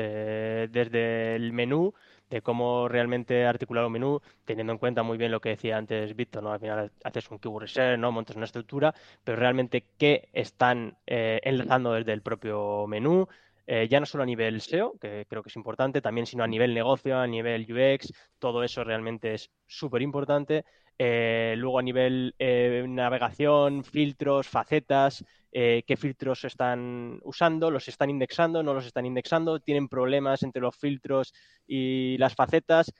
[0.68, 1.94] Desde el menú
[2.30, 6.14] de cómo realmente articular un menú, teniendo en cuenta muy bien lo que decía antes
[6.14, 6.52] Víctor, ¿no?
[6.52, 8.12] Al final haces un keyword research, ¿no?
[8.12, 13.26] Montas una estructura, pero realmente qué están eh, enlazando desde el propio menú,
[13.66, 16.46] eh, ya no solo a nivel SEO, que creo que es importante, también sino a
[16.48, 20.64] nivel negocio, a nivel UX, todo eso realmente es súper importante.
[20.98, 28.62] Eh, luego a nivel navegación, filtros, facetas, eh, qué filtros están usando, los están indexando,
[28.62, 31.32] no los están indexando, tienen problemas entre los filtros
[31.66, 32.92] y las facetas,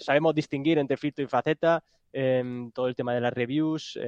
[0.00, 3.98] sabemos distinguir entre filtro y faceta, em, todo el tema de las reviews,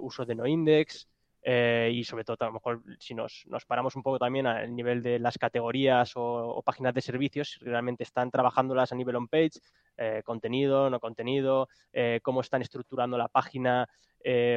[0.00, 1.08] uso de no index.
[1.48, 5.00] Eh, y sobre todo, a lo mejor, si nos, paramos un poco también al nivel
[5.00, 9.60] de las categorías o, páginas de servicios, si realmente están trabajándolas a nivel on-page,
[9.96, 13.88] eh, contenido, no contenido, eh, cómo están estructurando la página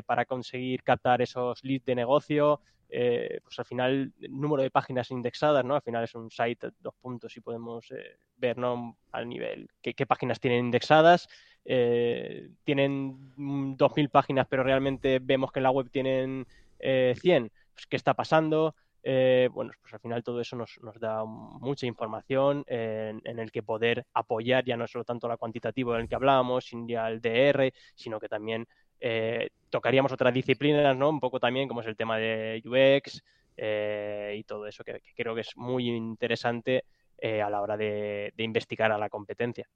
[0.07, 5.75] para conseguir captar esos leads de negocio, pues al final, número de páginas indexadas, ¿no?
[5.75, 7.93] Al final es un site, dos puntos, y podemos
[8.35, 8.97] ver, ¿no?
[9.11, 11.29] Al nivel, qué, qué páginas tienen indexadas.
[11.63, 13.35] tienen
[13.77, 16.47] 2.000 páginas, pero realmente vemos que en la web tienen
[16.79, 18.75] 100, eh, pues, qué está pasando.
[19.01, 24.05] Eh, bueno, pues al final todo eso nos, da mucha información en, el que poder
[24.13, 27.73] apoyar ya no solo tanto la cuantitativa en el que hablábamos, sino ya el DR,
[27.95, 28.67] sino que también
[28.99, 31.09] eh, tocaríamos otras disciplinas, ¿no?
[31.09, 33.23] Un poco también como es el tema de UX
[33.57, 36.85] y todo eso, que, creo que es muy interesante
[37.21, 39.67] a la hora de investigar a la competencia.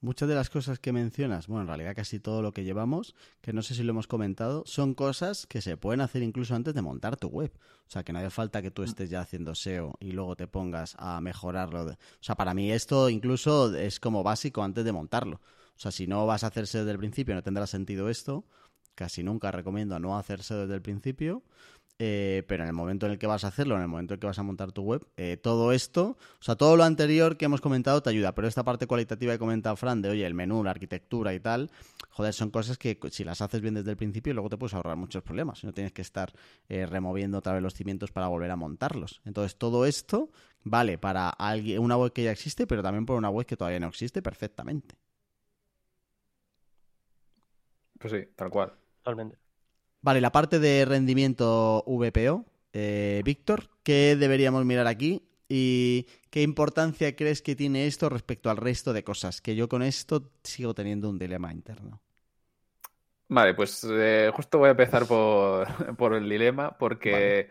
[0.00, 3.54] Muchas de las cosas que mencionas, bueno, en realidad casi todo lo que llevamos, que
[3.54, 6.82] no sé si lo hemos comentado, son cosas que se pueden hacer incluso antes de
[6.82, 7.50] montar tu web.
[7.86, 8.84] O sea, que no hace falta que tú mm.
[8.84, 11.84] estés ya haciendo SEO y luego te pongas a mejorarlo.
[11.84, 15.36] O sea, para mí esto incluso es como básico antes de montarlo.
[15.76, 18.44] O sea, si no vas a hacer SEO desde el principio, no tendrá sentido esto.
[18.94, 21.42] Casi nunca recomiendo no hacer SEO desde el principio.
[21.98, 24.16] Eh, pero en el momento en el que vas a hacerlo, en el momento en
[24.16, 27.38] el que vas a montar tu web, eh, todo esto, o sea, todo lo anterior
[27.38, 30.34] que hemos comentado te ayuda, pero esta parte cualitativa que comenta Fran de, oye, el
[30.34, 31.70] menú, la arquitectura y tal,
[32.10, 34.96] joder, son cosas que si las haces bien desde el principio, luego te puedes ahorrar
[34.96, 36.34] muchos problemas, no tienes que estar
[36.68, 39.22] eh, removiendo otra vez los cimientos para volver a montarlos.
[39.24, 40.30] Entonces, todo esto
[40.64, 43.80] vale para alguien, una web que ya existe, pero también por una web que todavía
[43.80, 44.96] no existe perfectamente.
[47.98, 48.74] Pues sí, tal cual.
[48.98, 49.45] Totalmente.
[50.02, 55.22] Vale, la parte de rendimiento VPO, eh, Víctor, ¿qué deberíamos mirar aquí?
[55.48, 59.40] ¿Y qué importancia crees que tiene esto respecto al resto de cosas?
[59.40, 62.00] Que yo con esto sigo teniendo un dilema interno.
[63.28, 65.66] Vale, pues eh, justo voy a empezar por,
[66.14, 67.48] el dilema porque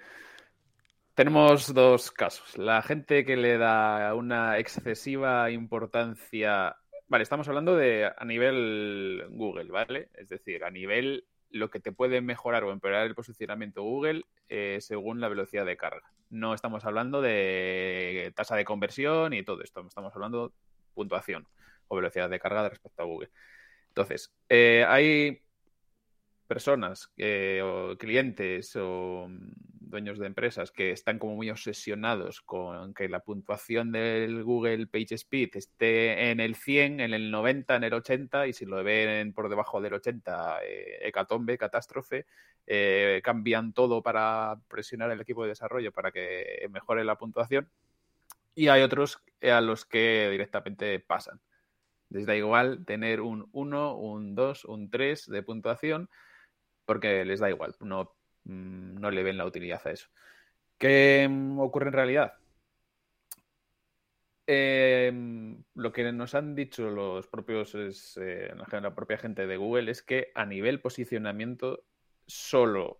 [1.13, 2.57] tenemos dos casos.
[2.57, 6.77] La gente que le da una excesiva importancia.
[7.07, 10.09] Vale, estamos hablando de a nivel Google, ¿vale?
[10.13, 14.79] Es decir, a nivel lo que te puede mejorar o empeorar el posicionamiento Google eh,
[14.81, 16.11] según la velocidad de carga.
[16.29, 20.53] No estamos hablando de tasa de conversión y todo esto, estamos hablando de
[20.93, 21.47] puntuación
[21.87, 23.29] o velocidad de carga respecto a Google.
[23.87, 25.44] Entonces, eh, hay
[26.47, 27.11] personas
[27.63, 29.27] o clientes o
[29.95, 35.55] dueños de empresas que están como muy obsesionados con que la puntuación del Google PageSpeed
[35.55, 39.49] esté en el 100, en el 90, en el 80 y si lo ven por
[39.49, 42.25] debajo del 80, eh, hecatombe, catástrofe,
[42.67, 47.69] eh, cambian todo para presionar el equipo de desarrollo para que mejore la puntuación.
[48.53, 51.39] Y hay otros a los que directamente pasan.
[52.09, 56.09] Les da igual tener un 1, un 2, un 3 de puntuación
[56.85, 60.07] porque les da igual, no, mm, no le ven la utilidad a eso.
[60.77, 62.33] ¿Qué mm, ocurre en realidad?
[64.47, 67.75] Em, lo que nos han dicho los propios,
[68.21, 71.83] eh, la propia gente de Google es que a nivel posicionamiento
[72.27, 72.99] solo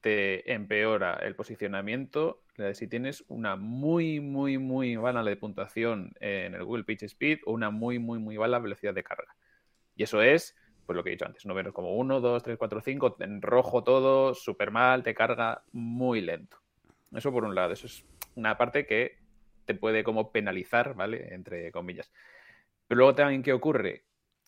[0.00, 6.64] te empeora el posicionamiento si tienes una muy, muy, muy mala de puntuación en el
[6.64, 9.36] Google PageSpeed o una muy, muy, muy mala velocidad de carga.
[9.94, 10.56] Y eso es,
[10.86, 13.82] pues lo que he dicho antes, ver como 1, 2, 3, 4, 5, en rojo
[13.82, 16.58] todo, súper mal, te carga muy lento.
[17.12, 18.04] Eso por un lado, eso es
[18.36, 19.18] una parte que
[19.64, 21.34] te puede como penalizar, ¿vale?
[21.34, 22.12] Entre comillas.
[22.86, 24.04] Pero luego también, ¿qué ocurre?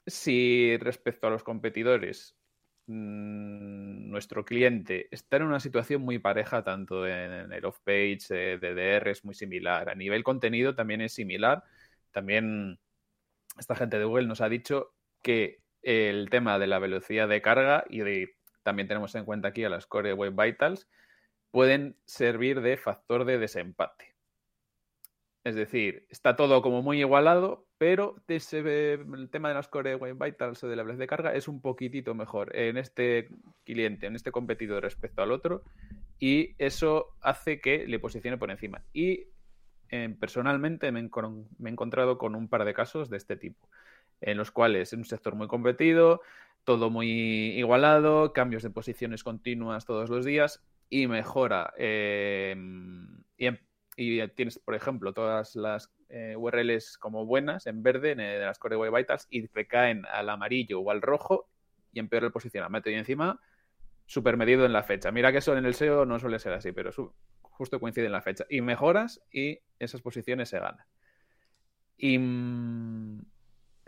[0.06, 2.38] Si respecto a los competidores
[2.90, 9.10] Mm, nuestro cliente está en una situación muy pareja, tanto en, el off-page, eh, DDR
[9.10, 9.90] es muy similar.
[9.90, 11.62] A nivel contenido también es similar.
[12.12, 12.78] También
[13.58, 17.84] esta gente de Google nos ha dicho que el tema de la velocidad de carga
[17.88, 18.02] y
[18.62, 20.88] también tenemos en cuenta aquí a las Core Web Vitals
[21.50, 24.14] pueden servir de factor de desempate.
[25.44, 30.62] Es decir, está todo como muy igualado, pero el tema de las Core Web Vitals
[30.62, 33.28] o de la velocidad de carga es un poquitito mejor en este
[33.64, 35.62] cliente, en este competidor respecto al otro,
[36.18, 38.82] y eso hace que le posicione por encima.
[38.92, 39.28] Y
[39.90, 43.68] eh, personalmente me, he encontrado con un par de casos de este tipo,
[44.20, 46.20] en los cuales es un sector muy competido,
[46.64, 47.10] todo muy
[47.58, 51.72] igualado, cambios de posiciones continuas todos los días y mejora.
[51.76, 52.54] Eh,
[53.36, 53.58] y em,
[54.00, 58.60] y tienes, por ejemplo, todas las eh, URLs como buenas en verde en, de las
[58.60, 61.48] Core Web Vitals y te caen al amarillo o al rojo
[61.92, 62.90] y empeora el posicionamiento.
[62.90, 63.40] Y encima,
[64.06, 65.10] súper medido en la fecha.
[65.10, 66.92] Mira que eso en el SEO no suele ser así, pero
[67.42, 68.46] justo coincide en la fecha.
[68.48, 70.86] Y mejoras y esas posiciones se ganan.
[71.96, 72.18] Y,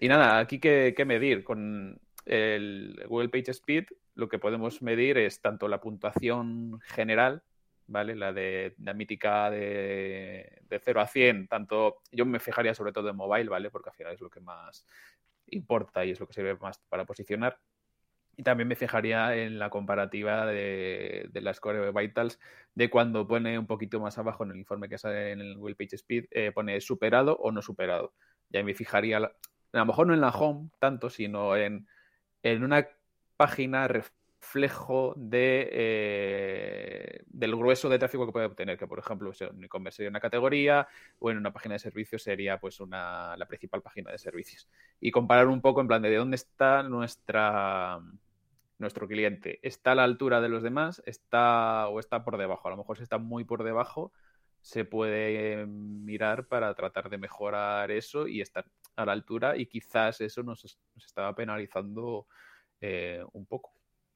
[0.01, 3.85] y nada, aquí que, medir con el Google Page Speed,
[4.15, 7.43] lo que podemos medir es tanto la puntuación general
[7.91, 8.15] ¿vale?
[8.15, 13.11] La de la mítica de, de 0 a 100, tanto yo me fijaría sobre todo
[13.11, 13.71] en mobile, ¿vale?
[13.71, 14.87] Porque al final es lo que más
[15.49, 17.59] importa y es lo que sirve más para posicionar.
[18.37, 22.39] Y también me fijaría en la comparativa de, de las Core Vitals
[22.75, 25.75] de cuando pone un poquito más abajo en el informe que sale en el Google
[25.75, 28.15] Page Speed, eh, pone superado o no superado.
[28.49, 29.33] Ya me fijaría,
[29.73, 31.87] a lo mejor no en la home tanto, sino en,
[32.43, 32.87] en una
[33.37, 39.65] página reflejo de, eh, del grueso de tráfico que puede obtener, que por ejemplo en
[39.65, 43.83] e-commerce sería una categoría o en una página de servicios sería pues una, la principal
[43.83, 44.69] página de servicios.
[45.01, 48.01] Y comparar un poco en plan de, dónde está nuestra
[48.79, 49.61] nuestro cliente.
[49.63, 51.03] ¿Está a la altura de los demás?
[51.05, 52.67] ¿Está o está por debajo?
[52.67, 54.11] A lo mejor si está muy por debajo,
[54.63, 58.65] se puede mirar para tratar de mejorar eso y estar
[59.03, 60.65] a la altura y quizás eso nos,
[60.97, 62.27] estaba penalizando
[62.81, 63.73] eh, un poco.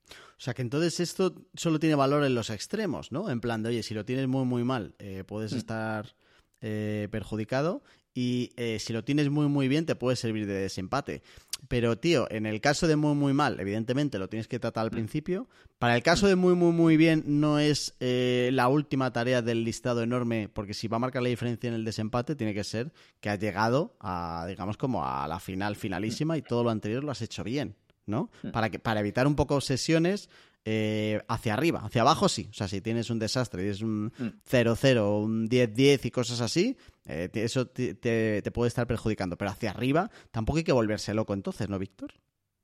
[0.09, 3.31] O sea que entonces esto solo tiene valor en los extremos, ¿no?
[3.31, 5.57] En plan de, oye, si lo tienes muy, muy mal, eh, puedes mm.
[5.57, 6.15] estar
[6.61, 7.83] eh, perjudicado
[8.15, 11.23] y eh, si lo tienes muy, muy bien, te puede servir de desempate.
[11.69, 14.91] Pero, tío, en el caso de muy, muy mal, evidentemente lo tienes que tratar al
[14.91, 14.95] mm.
[14.95, 15.49] principio.
[15.79, 20.03] Para el caso de muy, muy, muy bien, no es la última tarea del listado
[20.03, 23.29] enorme, porque si va a marcar la diferencia en el desempate, tiene que ser que
[23.29, 27.23] has llegado a, digamos, como a la final finalísima y todo lo anterior lo has
[27.23, 27.77] hecho bien.
[28.07, 28.31] ¿No?
[28.43, 28.51] Mm.
[28.51, 30.29] Para, que, para evitar un poco obsesiones
[30.67, 31.81] eh, hacia arriba.
[31.85, 32.49] Hacia abajo sí.
[32.51, 34.13] O sea, si tienes un desastre y es un
[34.51, 35.25] 0-0 mm.
[35.25, 39.37] un 10-10 y cosas así, eh, eso te, puede estar perjudicando.
[39.37, 42.15] Pero hacia arriba tampoco hay que volverse loco entonces, ¿no, Víctor?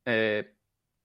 [0.07, 0.55] Eh,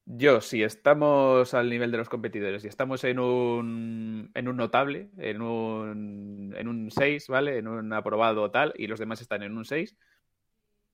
[0.06, 5.10] yo, si estamos al nivel de los competidores y estamos en un, en un notable,
[5.18, 7.58] en un, en un 6, ¿vale?
[7.58, 9.98] En un aprobado tal, y los demás están en un 6,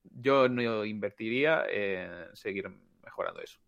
[0.03, 2.71] yo no invertiría en seguir
[3.03, 3.59] mejorando eso,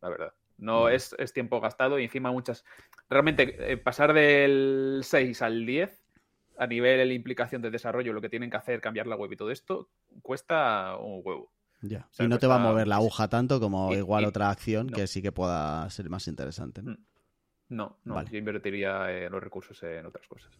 [0.00, 0.34] la verdad.
[0.58, 2.64] No es, tiempo gastado y encima muchas...
[3.08, 6.04] Realmente eh, pasar del 6 al 10
[6.58, 9.36] a nivel de implicación de desarrollo, lo que tienen que hacer, cambiar la web y
[9.36, 9.88] todo esto,
[10.22, 11.50] cuesta un huevo.
[11.82, 12.06] Ya.
[12.18, 15.22] y no te va a mover la aguja tanto como igual otra acción que sí
[15.22, 16.82] que pueda ser más interesante.
[16.82, 16.96] No, mm.
[17.70, 20.50] no, no yo invertiría los recursos en otras cosas.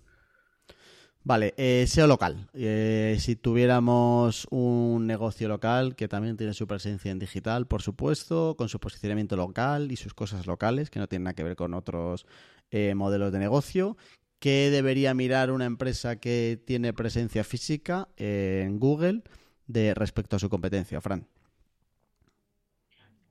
[1.22, 2.48] Vale, eh, SEO local.
[2.54, 8.56] Eh, si tuviéramos un negocio local que también tiene su presencia en digital, por supuesto,
[8.56, 11.74] con su posicionamiento local y sus cosas locales, que no tienen nada que ver con
[11.74, 12.26] otros
[12.70, 13.98] eh, modelos de negocio,
[14.38, 19.22] ¿qué debería mirar una empresa que tiene presencia física en Google
[19.66, 21.26] de respecto a su competencia, Fran?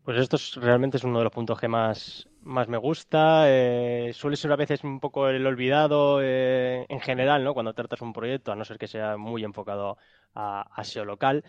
[0.09, 3.43] Pues esto realmente es uno de los puntos que más, más me gusta.
[3.47, 7.53] Eh, suele ser a veces un poco el olvidado eh, en general, ¿no?
[7.53, 9.99] Cuando tratas un proyecto, a no ser que sea muy enfocado
[10.33, 11.43] a, SEO local,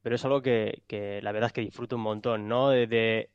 [0.00, 0.82] pero es algo que,
[1.22, 2.70] la verdad es que disfruto un montón, ¿no?
[2.70, 3.28] De,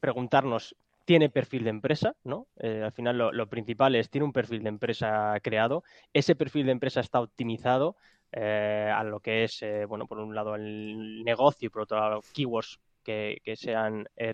[0.00, 2.16] preguntarnos, ¿tiene perfil de empresa?
[2.24, 2.46] ¿no?
[2.60, 5.84] Eh, al final lo, principal es, ¿tiene un perfil de empresa creado?
[6.14, 7.96] ¿Ese perfil de empresa está optimizado?
[8.32, 12.80] a lo que es, bueno, por un lado el negocio y por otro lado keywords
[13.04, 14.32] que, sean eh,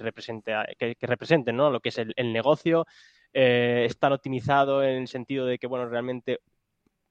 [0.78, 1.70] que, representen ¿no?
[1.70, 2.86] lo que es el, negocio.
[3.32, 6.40] Eh, están optimizados en el sentido de que bueno realmente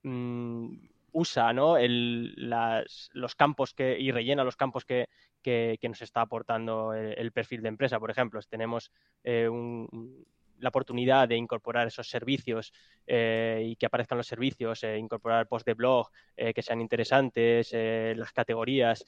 [0.02, 0.74] mm,
[1.12, 1.76] usa ¿no?
[3.12, 5.06] los campos que, y rellena los campos que,
[5.82, 8.00] nos está aportando el, perfil de empresa.
[8.00, 8.90] Por ejemplo, tenemos
[9.24, 9.48] eh,
[10.58, 12.72] la oportunidad de incorporar esos servicios
[13.06, 19.04] y que aparezcan los servicios, incorporar post de blog que sean interesantes, las categorías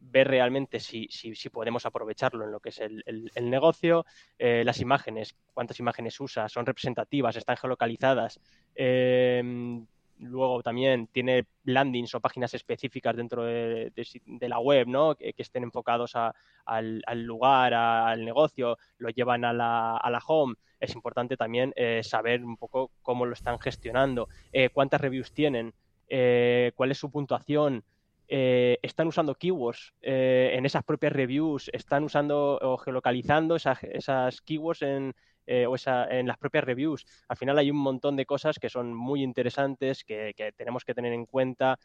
[0.00, 4.04] ver realmente si, si, podemos aprovecharlo en lo que es el, negocio,
[4.38, 8.40] eh, las imágenes, cuántas imágenes usa, son representativas, están geolocalizadas.
[8.74, 9.86] Em,
[10.18, 13.92] luego también tiene landings o páginas específicas dentro de,
[14.40, 15.14] la web, ¿no?
[15.14, 20.54] Que, estén enfocados al, lugar, al negocio, lo llevan a la, a la home.
[20.80, 25.74] Es importante también eh, saber un poco cómo lo están gestionando, eh, cuántas reviews tienen,
[26.08, 27.84] cuál es su puntuación,
[28.30, 34.42] eh, están usando keywords eh, en esas propias reviews, están usando o geolocalizando esas, esas
[34.42, 35.14] keywords en,
[35.46, 35.74] eh, o
[36.10, 37.06] en las propias reviews.
[37.28, 41.14] Al final hay un montón de cosas que son muy interesantes que, tenemos que tener
[41.14, 41.78] en cuenta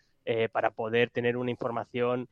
[0.52, 2.28] para poder tener una información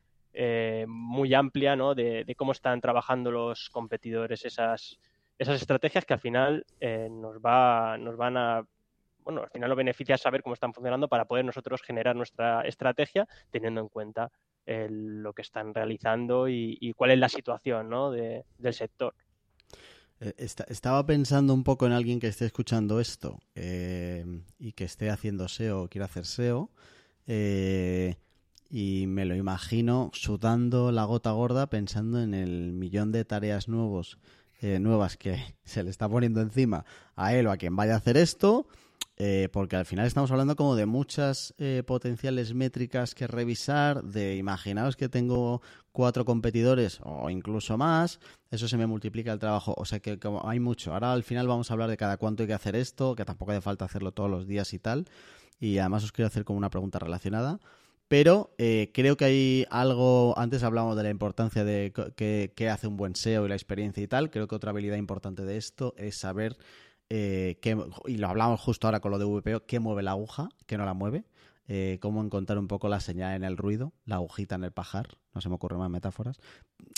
[0.86, 1.94] muy amplia ¿no?
[1.94, 4.98] de, de, cómo están trabajando los competidores esas,
[5.38, 6.66] esas estrategias que al final
[7.10, 8.66] nos, va, nos van a
[9.24, 13.28] bueno, al final lo beneficia saber cómo están funcionando para poder nosotros generar nuestra estrategia
[13.50, 14.30] teniendo en cuenta
[14.66, 17.90] lo que están realizando y, cuál es la situación
[18.58, 19.14] del sector.
[20.22, 20.34] Eh,
[20.68, 24.24] estaba pensando un poco en alguien que esté escuchando esto eh,
[24.58, 26.70] y que esté haciendo SEO o quiera hacer SEO
[27.26, 28.16] eh,
[28.70, 34.18] y me lo imagino sudando la gota gorda pensando en el millón de tareas nuevos,
[34.60, 36.84] nuevas que se le está poniendo encima
[37.16, 38.68] a él o a quien vaya a hacer esto
[39.16, 44.36] eh, porque al final estamos hablando como de muchas eh, potenciales métricas que revisar, de
[44.36, 49.84] imaginaos que tengo cuatro competidores o incluso más, eso se me multiplica el trabajo, o
[49.84, 50.92] sea que como hay mucho.
[50.92, 53.52] Ahora al final vamos a hablar de cada cuánto hay que hacer esto, que tampoco
[53.52, 55.04] hace falta hacerlo todos los días y tal,
[55.60, 57.60] y además os quiero hacer como una pregunta relacionada.
[58.08, 61.92] Pero eh, creo que hay algo, antes hablamos de la importancia de
[62.54, 65.44] qué hace un buen SEO y la experiencia y tal, creo que otra habilidad importante
[65.44, 66.58] de esto es saber
[67.14, 67.58] eh,
[68.06, 70.86] y lo hablamos justo ahora con lo de VPO, qué mueve la aguja, qué no
[70.86, 71.24] la mueve,
[71.68, 75.18] eh, cómo encontrar un poco la señal en el ruido, la agujita en el pajar,
[75.34, 76.38] no se me ocurren más metáforas.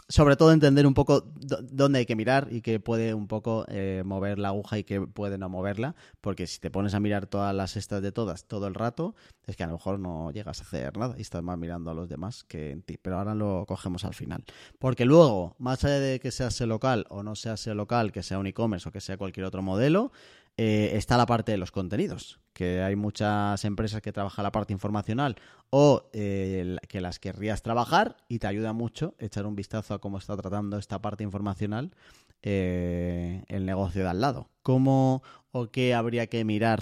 [0.09, 1.33] Sobre todo entender un poco
[1.71, 5.01] dónde hay que mirar y qué puede un poco eh, mover la aguja y qué
[5.01, 8.67] puede no moverla, porque si te pones a mirar todas las estas de todas todo
[8.67, 9.15] el rato,
[9.47, 11.95] es que a lo mejor no llegas a hacer nada y estás más mirando a
[11.95, 12.99] los demás que en ti.
[13.01, 14.45] Pero ahora lo cogemos al final.
[14.79, 18.47] Porque luego, más allá de que sea local o no sea local, que sea un
[18.47, 20.13] e-commerce o que sea cualquier otro modelo,
[20.57, 24.73] eh, está la parte de los contenidos, que hay muchas empresas que trabajan la parte
[24.73, 25.37] informacional
[25.71, 30.19] o eh, que las querrías trabajar y te ayuda mucho echar un vistazo a cómo
[30.19, 31.91] está tratando esta parte informacional
[32.43, 34.49] eh, el negocio de al lado.
[34.63, 36.81] ¿Cómo o qué habría que mirar,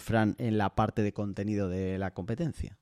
[0.00, 2.78] Fran, en la parte de contenido de la competencia?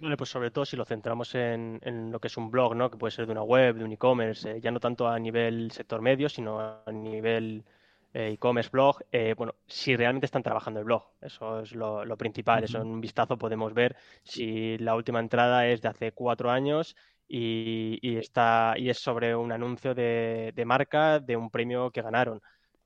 [0.00, 1.80] Vale, pues sobre todo si lo centramos en,
[2.12, 2.88] lo que es un blog, ¿no?
[2.88, 6.00] Que puede ser de una web, de un e-commerce, ya no tanto a nivel sector
[6.00, 7.77] medio, sino a nivel eh,
[8.12, 11.04] e-commerce, blog, eh, bueno, si realmente están trabajando el blog.
[11.20, 12.64] Eso es lo, principal.
[12.64, 16.96] Eso en un vistazo podemos ver si la última entrada es de hace cuatro años
[17.28, 22.40] y, está, y es sobre un anuncio de, marca de un premio que ganaron.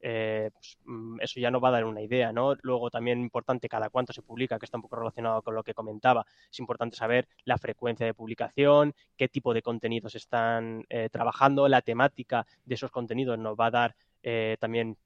[0.05, 2.57] Eh, pues, mm, eso ya nos va a dar una idea, ¿no?
[2.63, 5.75] Luego también importante cada cuánto se publica, que está un poco relacionado con lo que
[5.75, 6.27] comentaba.
[6.51, 12.45] Es importante saber la frecuencia de publicación, qué tipo de contenidos están trabajando, la temática
[12.65, 13.97] de esos contenidos nos va a dar
[14.59, 14.97] también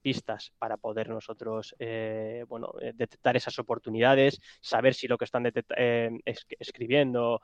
[0.00, 5.50] pistas para poder nosotros eh, bueno, eh, detectar esas oportunidades, saber si lo que están
[5.76, 6.10] eh,
[6.58, 7.40] escribiendo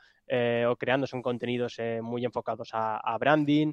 [0.69, 3.73] o creando son contenidos muy enfocados a, branding,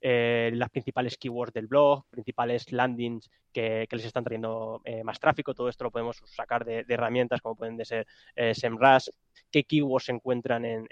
[0.00, 5.54] las principales keywords del blog, principales landings que, les están trayendo más tráfico.
[5.54, 9.10] Todo esto lo podemos sacar de, herramientas como pueden ser SEMrush
[9.50, 10.88] qué keywords encuentran en,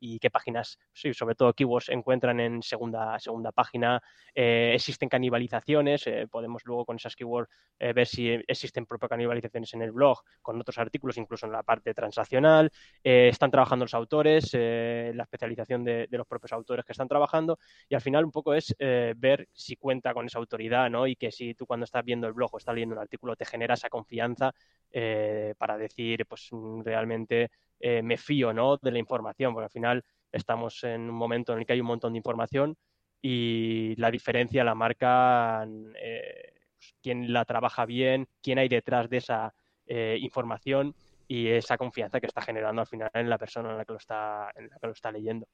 [0.00, 4.02] y qué páginas, sí, sobre todo keywords encuentran en segunda, segunda página.
[4.34, 9.82] Eh, existen canibalizaciones, eh, podemos luego con esas keywords ver si existen propias canibalizaciones en
[9.82, 12.70] el blog, con otros artículos, incluso en la parte transaccional.
[13.02, 17.58] están trabajando los autores, la especialización de, de, los propios autores que están trabajando
[17.88, 21.06] y al final un poco es ver si cuenta con esa autoridad, ¿no?
[21.06, 23.44] Y que si tú cuando estás viendo el blog o estás leyendo un artículo te
[23.44, 24.54] genera esa confianza
[24.96, 28.76] eh, para decir, pues mm, realmente eh, me fío, ¿no?
[28.76, 31.86] De la información, porque al final estamos en un momento en el que hay un
[31.86, 32.76] montón de información
[33.20, 35.66] y la diferencia la marca
[35.96, 39.54] eh, pues, quién la trabaja bien, quién hay detrás de esa
[39.86, 40.94] información
[41.28, 43.98] y esa confianza que está generando al final en la persona en la que lo
[43.98, 45.46] está, en la que lo está leyendo.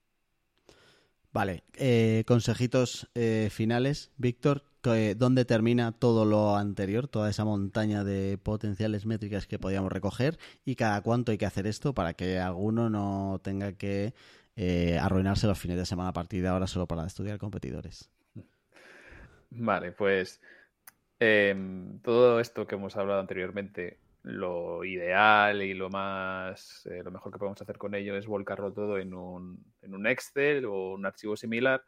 [1.33, 4.65] Vale, eh, consejitos eh, finales, Víctor.
[4.83, 10.75] ¿Dónde termina todo lo anterior, toda esa montaña de potenciales métricas que podíamos recoger y
[10.77, 14.15] cada cuánto hay que hacer esto para que alguno no tenga que
[14.57, 18.11] eh, arruinarse los fines de semana a partir de ahora solo para estudiar competidores?
[19.51, 20.41] Vale, pues
[21.19, 27.33] em, todo esto que hemos hablado anteriormente lo ideal y lo más eh, lo mejor
[27.33, 31.07] que podemos hacer con ello es volcarlo todo en un, en un Excel o un
[31.07, 31.83] archivo similar.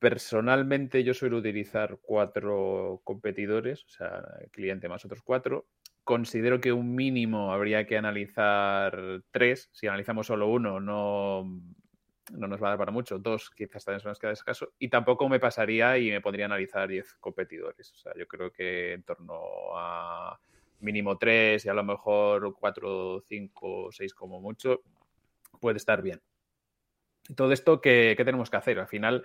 [0.00, 5.66] Personalmente yo suelo utilizar cuatro competidores, o sea, cliente más otros cuatro.
[6.02, 9.68] Considero que un mínimo habría que analizar tres.
[9.72, 11.44] Si analizamos solo uno, no,
[12.32, 13.18] no nos va a dar para mucho.
[13.18, 14.72] Dos quizás también son las que da caso.
[14.78, 17.92] Y tampoco me pasaría y me podría analizar diez competidores.
[17.92, 19.38] O sea, yo creo que en torno
[19.76, 20.40] a
[20.80, 24.82] mínimo tres y a lo mejor cuatro, cinco, seis como mucho,
[25.60, 26.20] puede estar bien.
[27.36, 28.78] Todo esto, ¿qué, tenemos que hacer?
[28.78, 29.24] Al final,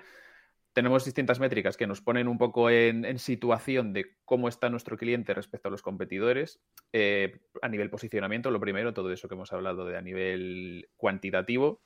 [0.76, 5.34] tenemos distintas métricas que nos ponen un poco en, situación de cómo está nuestro cliente
[5.34, 6.60] respecto a los competidores.
[6.92, 11.82] Eh, a nivel posicionamiento, lo primero, todo eso que hemos hablado de a nivel cuantitativo.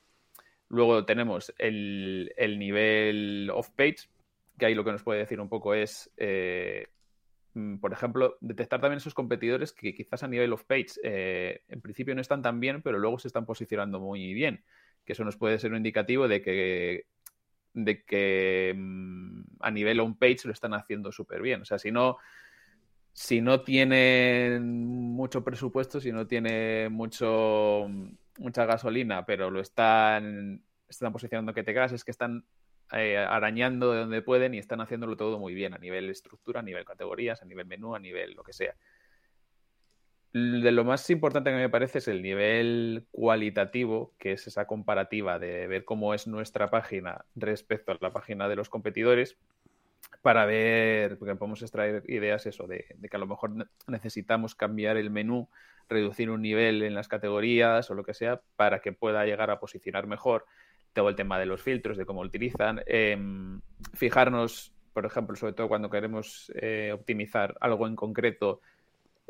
[0.68, 4.08] Luego tenemos el, nivel off-page,
[4.58, 6.88] que ahí lo que nos puede decir un poco es eh,
[7.54, 11.80] Mm, por ejemplo, detectar también esos competidores que quizás a nivel of page eh, en
[11.80, 14.64] principio no están tan bien, pero luego se están posicionando muy bien.
[15.04, 17.06] Que eso nos puede ser un indicativo de que,
[17.72, 21.62] de que mm, a nivel on page lo están haciendo súper bien.
[21.62, 22.18] O sea, si no,
[23.12, 27.88] si no tienen mucho presupuesto, si no tiene mucho,
[28.38, 32.44] mucha gasolina, pero lo están, están posicionando que te cagas, es que están
[32.92, 36.62] eh, arañando de donde pueden y están haciéndolo todo muy bien a nivel estructura, a
[36.62, 38.74] nivel categorías, a nivel menú, a nivel lo que sea.
[40.32, 45.40] De lo más importante que me parece es el nivel cualitativo, que es esa comparativa
[45.40, 49.36] de ver cómo es nuestra página respecto a la página de los competidores,
[50.22, 55.10] para ver, porque podemos extraer ideas eso, de, que a lo mejor necesitamos cambiar el
[55.10, 55.48] menú,
[55.88, 59.58] reducir un nivel en las categorías o lo que sea, para que pueda llegar a
[59.58, 60.46] posicionar mejor.
[60.92, 63.60] Todo el tema de los filtros, de cómo utilizan, em,
[63.94, 68.60] fijarnos, por ejemplo, sobre todo cuando queremos eh, optimizar algo en concreto,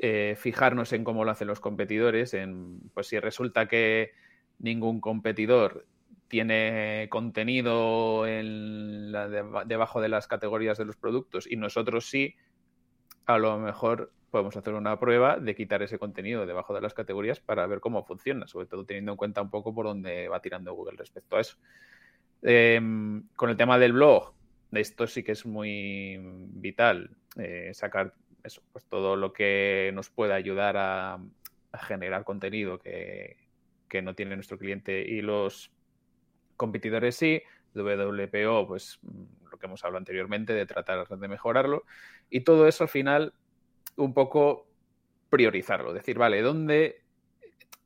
[0.03, 4.13] eh, fijarnos en cómo lo hacen los competidores, en pues si resulta que
[4.59, 5.87] ningún competidor
[6.27, 9.13] tiene contenido en
[9.67, 12.37] debajo de las categorías de los productos y nosotros sí,
[13.27, 17.41] a lo mejor podemos hacer una prueba de quitar ese contenido debajo de las categorías
[17.41, 20.73] para ver cómo funciona, sobre todo teniendo en cuenta un poco por dónde va tirando
[20.73, 21.59] Google respecto a eso.
[22.41, 24.33] Em, con el tema del blog,
[24.73, 26.19] esto sí que es muy
[26.55, 31.18] vital, eh, sacar eso, pues todo lo que nos pueda ayudar a,
[31.86, 33.36] generar contenido que,
[33.88, 35.70] que, no tiene nuestro cliente y los
[36.57, 37.43] competidores sí.
[37.74, 38.99] WPO, pues
[39.51, 41.84] lo que hemos hablado anteriormente, de tratar de mejorarlo.
[42.28, 43.32] Y todo eso al final
[43.97, 44.66] un poco
[45.28, 47.03] priorizarlo, decir, vale, ¿dónde,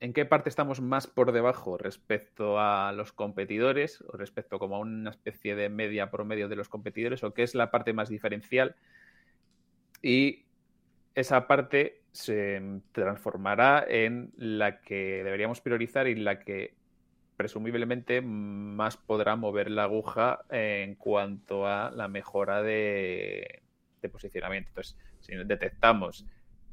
[0.00, 4.80] en qué parte estamos más por debajo respecto a los competidores o respecto como a
[4.80, 8.76] una especie de media promedio de los competidores o qué es la parte más diferencial?
[10.02, 10.43] Y
[11.14, 12.60] esa parte se
[12.92, 16.74] transformará en la que deberíamos priorizar y la que
[17.36, 23.62] presumiblemente más podrá mover la aguja en cuanto a la mejora de,
[24.00, 24.68] de posicionamiento.
[24.70, 26.26] Entonces, si detectamos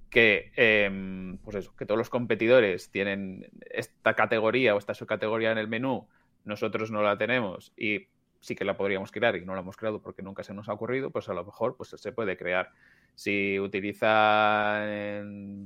[0.09, 5.57] que, em, pues eso, que todos los competidores tienen esta categoría o esta subcategoría en
[5.57, 6.07] el menú,
[6.43, 8.07] nosotros no la tenemos y
[8.41, 10.73] sí que la podríamos crear y no la hemos creado porque nunca se nos ha
[10.73, 12.71] ocurrido, pues a lo mejor pues se puede crear.
[13.15, 14.91] Si utilizan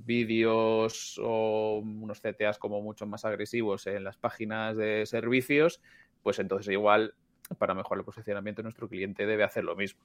[0.05, 5.81] vídeos o unos CTAs como mucho más agresivos en las páginas de servicios,
[6.23, 7.13] pues entonces igual
[7.57, 10.01] para mejorar el posicionamiento nuestro cliente debe hacer lo mismo.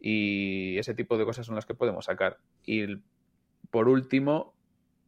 [0.00, 2.38] Y ese tipo de cosas son las que podemos sacar.
[2.64, 2.96] Y
[3.70, 4.54] por último,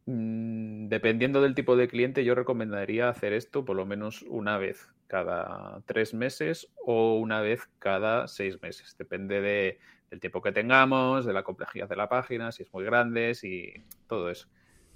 [0.05, 4.89] Mm, dependiendo del tipo de cliente, yo recomendaría hacer esto por lo menos una vez
[5.11, 8.95] cada tres meses o una vez cada seis meses.
[8.97, 9.77] Depende de,
[10.09, 13.73] del tiempo que tengamos, de la complejidad de la página, si es muy grande, si
[14.07, 14.47] todo eso.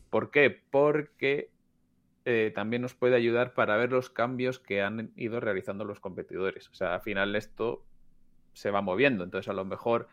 [0.09, 0.57] ¿Por qué?
[0.72, 1.49] Porque
[2.24, 6.70] eh, también nos puede ayudar para ver los cambios que han ido realizando los competidores.
[6.70, 7.86] O sea, al final esto
[8.53, 9.26] se va moviendo.
[9.26, 10.07] Entonces, a lo mejor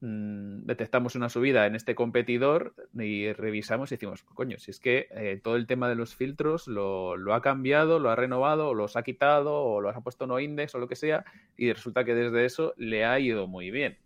[0.00, 5.08] mm, detectamos una subida en este competidor y revisamos y decimos, coño, si es que
[5.10, 8.96] eh, todo el tema de los filtros lo, ha cambiado, lo ha renovado, o los
[8.96, 11.24] ha quitado, o los ha puesto no index o lo que sea,
[11.56, 13.98] y resulta que desde eso le ha ido muy bien.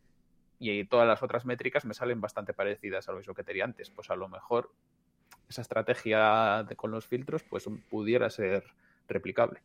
[0.59, 3.91] Y todas las otras métricas me salen bastante parecidas a lo mismo que tenía antes.
[3.91, 4.71] Pues a lo mejor
[5.49, 8.65] esa estrategia con los filtros pues pudiera ser
[9.09, 9.61] replicable.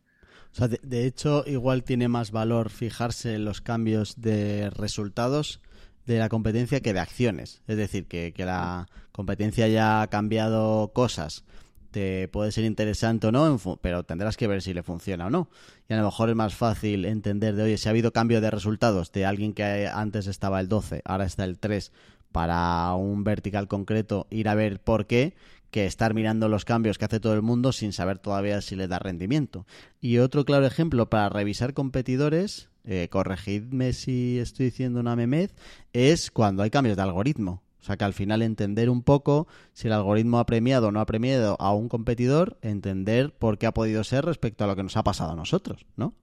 [0.52, 5.60] O sea, de, hecho, igual tiene más valor fijarse en los cambios de resultados
[6.06, 7.62] de la competencia que de acciones.
[7.66, 11.44] Es decir, que, que la competencia ya ha cambiado cosas.
[11.90, 15.48] Te puede ser interesante o no, pero tendrás que ver si le funciona o no.
[15.88, 18.50] Y a lo mejor es más fácil entender de, oye, si ha habido cambio de
[18.50, 21.90] resultados de alguien que antes estaba el 12, ahora está el 3,
[22.30, 25.34] para un vertical concreto, ir a ver por qué,
[25.70, 28.88] que estar mirando los cambios que hace todo el mundo sin saber todavía si le
[28.88, 29.66] da rendimiento.
[30.00, 35.54] Y otro claro ejemplo para revisar competidores, eh, corregidme si estoy diciendo una memez,
[35.92, 37.62] es cuando hay cambios de algoritmo.
[37.80, 41.00] O sea que al final entender un poco si el algoritmo ha premiado o no
[41.00, 44.82] ha premiado a un competidor, entender por qué ha podido ser respecto a lo que
[44.82, 46.14] nos ha pasado a nosotros, ¿no?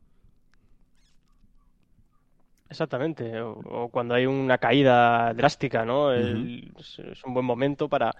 [2.70, 6.14] Exactamente, o, cuando hay una caída drástica, ¿no?
[6.14, 8.14] es un buen momento para,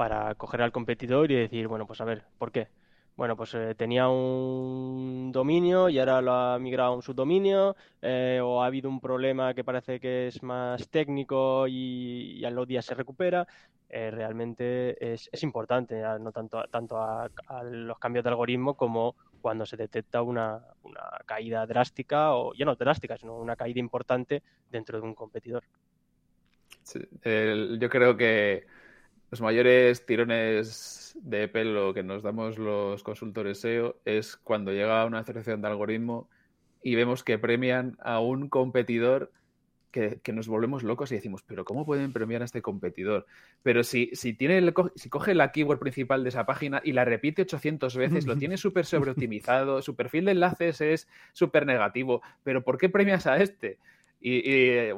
[0.00, 2.68] para coger al competidor y decir, bueno, pues a ver, ¿por qué?
[3.16, 8.40] Bueno, pues eh, tenía un dominio y ahora lo ha migrado a un subdominio, eh,
[8.42, 12.86] o ha habido un problema que parece que es más técnico y, a los días
[12.86, 13.46] se recupera.
[13.90, 17.28] Eh, realmente es, importante, no tanto, tanto a,
[17.70, 20.62] los cambios de algoritmo como cuando se detecta una,
[21.26, 25.64] caída drástica, o ya no drástica, sino una caída importante dentro de un competidor.
[26.94, 28.79] yo creo que
[29.30, 35.24] los mayores tirones de pelo que nos damos los consultores SEO es cuando llega una
[35.24, 36.28] selección de algoritmo
[36.82, 39.30] y vemos que premian a un competidor
[39.90, 43.26] que, nos volvemos locos y decimos, pero ¿cómo pueden premiar a este competidor?
[43.62, 47.42] Pero si, si, tiene si coge la keyword principal de esa página y la repite
[47.42, 52.78] 800 veces, lo tiene súper sobreoptimizado, su perfil de enlaces es súper negativo, pero ¿por
[52.78, 53.78] qué premias a este?
[54.20, 54.92] Y,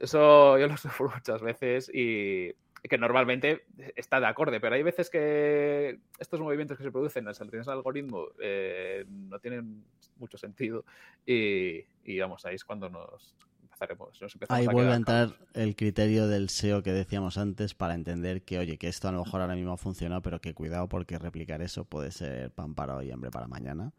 [0.00, 2.52] eso yo lo sufro muchas veces y
[2.82, 3.64] que normalmente
[3.96, 7.68] está de acorde, pero hay veces que estos movimientos que se producen en las del
[7.68, 9.84] algoritmo eh, no tienen
[10.16, 10.84] mucho sentido
[11.24, 11.84] y,
[12.20, 13.36] vamos, ahí es cuando nos
[13.72, 14.20] empezaremos.
[14.48, 18.76] ahí vuelve a entrar el criterio del SEO que decíamos antes para entender que, oye,
[18.76, 21.84] que esto a lo mejor ahora mismo ha funcionado, pero que cuidado porque replicar eso
[21.84, 23.92] puede ser pan para hoy, hambre para mañana.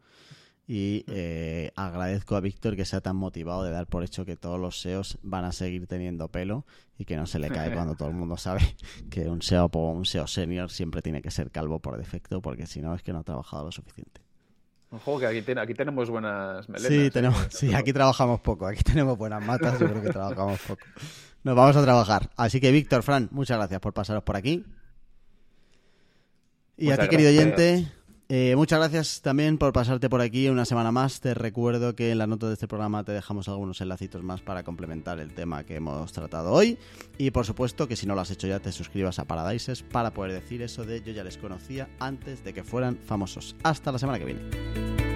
[0.72, 4.60] Y eh, agradezco a Víctor que sea tan motivado de dar por hecho que todos
[4.60, 6.64] los SEOs van a seguir teniendo pelo
[6.96, 8.76] y que no se le cae cuando todo el mundo sabe
[9.10, 12.68] que un SEO o un SEO senior siempre tiene que ser calvo por defecto porque
[12.68, 14.20] si no es que no ha trabajado lo suficiente.
[14.92, 16.92] Ojo, que aquí, aquí tenemos buenas melenas.
[16.92, 17.10] Sí, ¿eh?
[17.10, 18.68] tenemos, sí, aquí trabajamos poco.
[18.68, 20.82] Aquí tenemos buenas matas, yo creo que trabajamos poco.
[21.42, 22.30] Nos vamos a trabajar.
[22.36, 24.64] Así que, Víctor, Fran, muchas gracias por pasaros por aquí.
[26.76, 27.90] Y a ti, querido oyente,
[28.32, 31.20] eh, muchas gracias también por pasarte por aquí una semana más.
[31.20, 34.62] Te recuerdo que en la nota de este programa te dejamos algunos enlacitos más para
[34.62, 36.78] complementar el tema que hemos tratado hoy.
[37.18, 40.12] Y por supuesto que si no lo has hecho ya te suscribas a Paradises para
[40.12, 43.56] poder decir eso de yo ya les conocía antes de que fueran famosos.
[43.64, 45.09] Hasta la semana que viene.